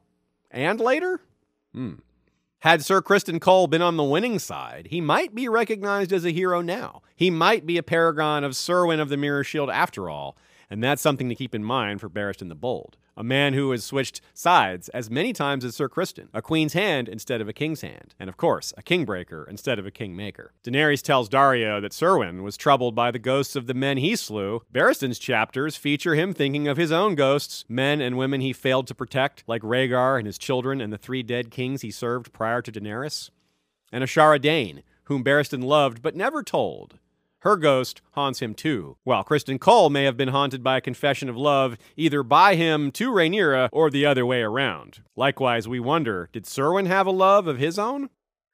And 0.50 0.80
later? 0.80 1.22
Hmm. 1.74 1.96
Had 2.60 2.84
Sir 2.84 3.02
Criston 3.02 3.40
Cole 3.40 3.68
been 3.68 3.82
on 3.82 3.98
the 3.98 4.04
winning 4.04 4.40
side, 4.40 4.88
he 4.90 5.00
might 5.02 5.34
be 5.34 5.48
recognized 5.48 6.12
as 6.12 6.26
a 6.26 6.32
hero 6.32 6.62
now. 6.62 7.02
He 7.16 7.30
might 7.30 7.66
be 7.66 7.78
a 7.78 7.84
paragon 7.84 8.44
of 8.44 8.54
Serwyn 8.54 9.00
of 9.00 9.10
the 9.10 9.18
Mirror 9.18 9.44
Shield 9.44 9.70
after 9.70 10.10
all, 10.10 10.38
and 10.70 10.84
that's 10.84 11.02
something 11.02 11.30
to 11.30 11.36
keep 11.36 11.56
in 11.56 11.64
mind 11.64 12.02
for 12.02 12.10
Barristan 12.10 12.50
the 12.50 12.56
Bold 12.56 12.98
a 13.22 13.24
man 13.24 13.54
who 13.54 13.70
has 13.70 13.84
switched 13.84 14.20
sides 14.34 14.90
as 14.90 15.12
many 15.12 15.32
times 15.32 15.64
as 15.64 15.76
Sir 15.76 15.88
Criston, 15.88 16.28
a 16.34 16.42
queen's 16.42 16.74
hand 16.74 17.08
instead 17.08 17.40
of 17.40 17.48
a 17.48 17.54
king's 17.54 17.82
hand, 17.82 18.16
and 18.20 18.28
of 18.28 18.36
course, 18.36 18.74
a 18.78 18.82
kingbreaker 18.82 19.48
instead 19.48 19.78
of 19.78 19.86
a 19.86 19.92
kingmaker. 19.92 20.54
Daenerys 20.64 21.04
tells 21.04 21.30
Daario 21.30 21.80
that 21.80 21.92
Serwyn 21.92 22.42
was 22.42 22.58
troubled 22.58 22.96
by 22.96 23.12
the 23.12 23.20
ghosts 23.20 23.56
of 23.56 23.68
the 23.68 23.76
men 23.76 23.98
he 23.98 24.16
slew. 24.16 24.64
Barristan's 24.72 25.20
chapters 25.20 25.76
feature 25.76 26.16
him 26.16 26.34
thinking 26.34 26.68
of 26.68 26.78
his 26.78 26.92
own 26.92 27.14
ghosts, 27.14 27.64
men 27.70 28.02
and 28.02 28.18
women 28.18 28.42
he 28.42 28.54
failed 28.54 28.88
to 28.88 28.96
protect, 28.96 29.44
like 29.46 29.62
Rhaegar 29.62 30.18
and 30.18 30.26
his 30.26 30.40
children 30.40 30.82
and 30.82 30.92
the 30.92 30.98
three 30.98 31.22
dead 31.22 31.52
kings 31.52 31.84
he 31.84 31.92
served 31.92 32.34
prior 32.34 32.64
to 32.64 32.72
Daenerys. 32.72 33.30
And 33.92 34.04
Ashara 34.04 34.42
Dayne, 34.42 34.82
whom 35.04 35.24
Barristan 35.24 35.64
loved 35.64 36.02
but 36.02 36.16
never 36.16 36.42
told, 36.42 36.98
her 37.42 37.56
ghost 37.56 38.02
haunts 38.12 38.40
him 38.40 38.54
too, 38.54 38.98
while 39.04 39.24
Criston 39.24 39.60
Cole 39.60 39.90
may 39.90 40.04
have 40.04 40.18
been 40.18 40.30
haunted 40.30 40.64
by 40.64 40.78
a 40.78 40.82
confession 40.82 41.30
of 41.30 41.38
love 41.38 41.78
either 41.96 42.24
by 42.24 42.56
him 42.56 42.92
to 42.92 43.12
Rhaenyra 43.12 43.70
or 43.72 43.90
the 43.90 44.06
other 44.06 44.26
way 44.26 44.42
around. 44.42 45.02
Likewise, 45.16 45.68
we 45.68 45.80
wonder 45.80 46.30
did 46.32 46.46
Serwyn 46.46 46.88
have 46.88 47.08
a 47.08 47.12
love 47.12 47.48
of 47.48 47.58
his 47.58 47.78
own? 47.78 48.10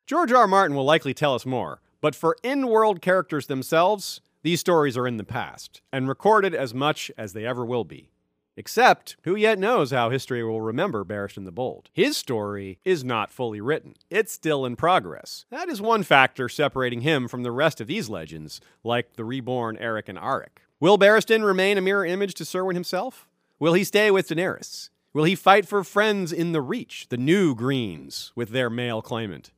George 0.05 0.31
R. 0.31 0.41
R. 0.41 0.47
Martin 0.47 0.75
will 0.75 0.85
likely 0.85 1.13
tell 1.13 1.35
us 1.35 1.45
more, 1.45 1.81
but 2.01 2.15
for 2.15 2.37
in 2.43 2.67
world 2.67 3.01
characters 3.01 3.47
themselves, 3.47 4.21
these 4.41 4.61
stories 4.61 4.95
are 4.95 5.07
in 5.07 5.17
the 5.17 5.23
past, 5.25 5.81
and 5.91 6.07
recorded 6.07 6.55
as 6.55 6.73
much 6.73 7.11
as 7.17 7.33
they 7.33 7.45
ever 7.45 7.65
will 7.65 7.83
be. 7.83 8.09
Except, 8.57 9.17
who 9.21 9.35
yet 9.35 9.59
knows 9.59 9.91
how 9.91 10.09
history 10.09 10.43
will 10.43 10.61
remember 10.61 11.05
Barristan 11.05 11.45
the 11.45 11.51
Bold? 11.51 11.91
His 11.93 12.17
story 12.17 12.79
is 12.83 13.03
not 13.03 13.31
fully 13.31 13.61
written. 13.61 13.93
It's 14.09 14.33
still 14.33 14.65
in 14.65 14.75
progress. 14.75 15.45
That 15.51 15.69
is 15.69 15.79
one 15.79 16.01
factor 16.01 16.49
separating 16.49 17.01
him 17.01 17.27
from 17.27 17.43
the 17.43 17.51
rest 17.51 17.79
of 17.79 17.85
these 17.85 18.09
legends, 18.09 18.59
like 18.83 19.13
the 19.13 19.23
reborn 19.23 19.77
Erryk 19.77 20.09
and 20.09 20.17
Arryk. 20.17 20.63
Will 20.79 20.97
Barristan 20.97 21.45
remain 21.45 21.77
a 21.77 21.81
mirror 21.81 22.03
image 22.03 22.33
to 22.33 22.43
Serwyn 22.43 22.73
himself? 22.73 23.29
Will 23.59 23.73
he 23.73 23.83
stay 23.83 24.09
with 24.09 24.27
Daenerys? 24.27 24.89
Will 25.13 25.25
he 25.25 25.35
fight 25.35 25.67
for 25.67 25.83
friends 25.83 26.33
in 26.33 26.51
the 26.51 26.61
Reach, 26.61 27.09
the 27.09 27.17
new 27.17 27.53
Greens, 27.53 28.31
with 28.35 28.49
their 28.49 28.71
male 28.71 29.03
claimant? 29.03 29.51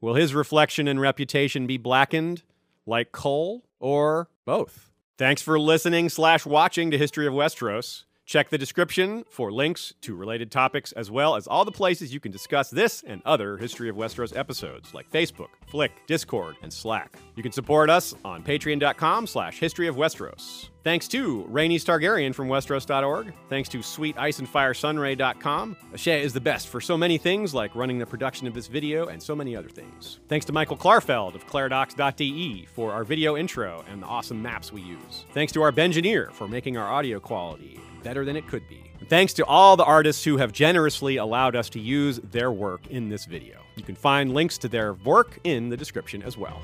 Will 0.00 0.14
his 0.14 0.32
reflection 0.32 0.86
and 0.86 1.00
reputation 1.00 1.66
be 1.66 1.76
blackened, 1.76 2.44
like 2.86 3.10
Cole, 3.10 3.64
or 3.80 4.28
both? 4.44 4.92
Thanks 5.18 5.42
for 5.42 5.58
listening 5.58 6.08
slash 6.08 6.46
watching 6.46 6.92
to 6.92 6.98
History 6.98 7.26
of 7.26 7.32
Westeros. 7.32 8.04
Check 8.24 8.48
the 8.48 8.56
description 8.58 9.24
for 9.28 9.52
links 9.52 9.92
to 10.00 10.16
related 10.16 10.50
topics 10.50 10.92
as 10.92 11.10
well 11.10 11.36
as 11.36 11.46
all 11.46 11.64
the 11.64 11.70
places 11.70 12.12
you 12.14 12.20
can 12.20 12.32
discuss 12.32 12.70
this 12.70 13.04
and 13.06 13.20
other 13.26 13.58
History 13.58 13.88
of 13.90 13.96
Westeros 13.96 14.34
episodes 14.36 14.94
like 14.94 15.10
Facebook, 15.10 15.50
Flick, 15.66 15.92
Discord, 16.06 16.56
and 16.62 16.72
Slack. 16.72 17.16
You 17.36 17.42
can 17.42 17.52
support 17.52 17.90
us 17.90 18.14
on 18.24 18.42
patreon.com 18.42 19.26
slash 19.26 19.58
history 19.58 19.88
of 19.88 19.96
Westeros. 19.96 20.70
Thanks 20.84 21.08
to 21.08 21.48
Rhaenys 21.50 21.82
Targaryen 21.82 22.34
from 22.34 22.48
Westeros.org. 22.48 23.32
Thanks 23.48 23.70
to 23.70 23.78
SweetIceAndFireSunray.com. 23.78 25.76
Ashay 25.94 26.20
is 26.20 26.34
the 26.34 26.42
best 26.42 26.68
for 26.68 26.78
so 26.82 26.98
many 26.98 27.16
things 27.16 27.54
like 27.54 27.74
running 27.74 27.98
the 27.98 28.04
production 28.04 28.46
of 28.46 28.52
this 28.52 28.66
video 28.66 29.06
and 29.06 29.22
so 29.22 29.34
many 29.34 29.56
other 29.56 29.70
things. 29.70 30.20
Thanks 30.28 30.44
to 30.44 30.52
Michael 30.52 30.76
Klarfeld 30.76 31.34
of 31.34 31.46
Clairdocs.de 31.46 32.66
for 32.66 32.92
our 32.92 33.02
video 33.02 33.34
intro 33.34 33.82
and 33.90 34.02
the 34.02 34.06
awesome 34.06 34.42
maps 34.42 34.74
we 34.74 34.82
use. 34.82 35.24
Thanks 35.32 35.54
to 35.54 35.62
our 35.62 35.72
Bengineer 35.72 36.30
for 36.32 36.46
making 36.46 36.76
our 36.76 36.92
audio 36.92 37.18
quality 37.18 37.80
better 38.02 38.26
than 38.26 38.36
it 38.36 38.46
could 38.46 38.68
be. 38.68 38.82
And 39.00 39.08
thanks 39.08 39.32
to 39.34 39.46
all 39.46 39.78
the 39.78 39.84
artists 39.84 40.22
who 40.22 40.36
have 40.36 40.52
generously 40.52 41.16
allowed 41.16 41.56
us 41.56 41.70
to 41.70 41.80
use 41.80 42.18
their 42.18 42.52
work 42.52 42.86
in 42.88 43.08
this 43.08 43.24
video. 43.24 43.62
You 43.76 43.84
can 43.84 43.94
find 43.94 44.34
links 44.34 44.58
to 44.58 44.68
their 44.68 44.92
work 44.92 45.38
in 45.44 45.70
the 45.70 45.78
description 45.78 46.22
as 46.22 46.36
well. 46.36 46.60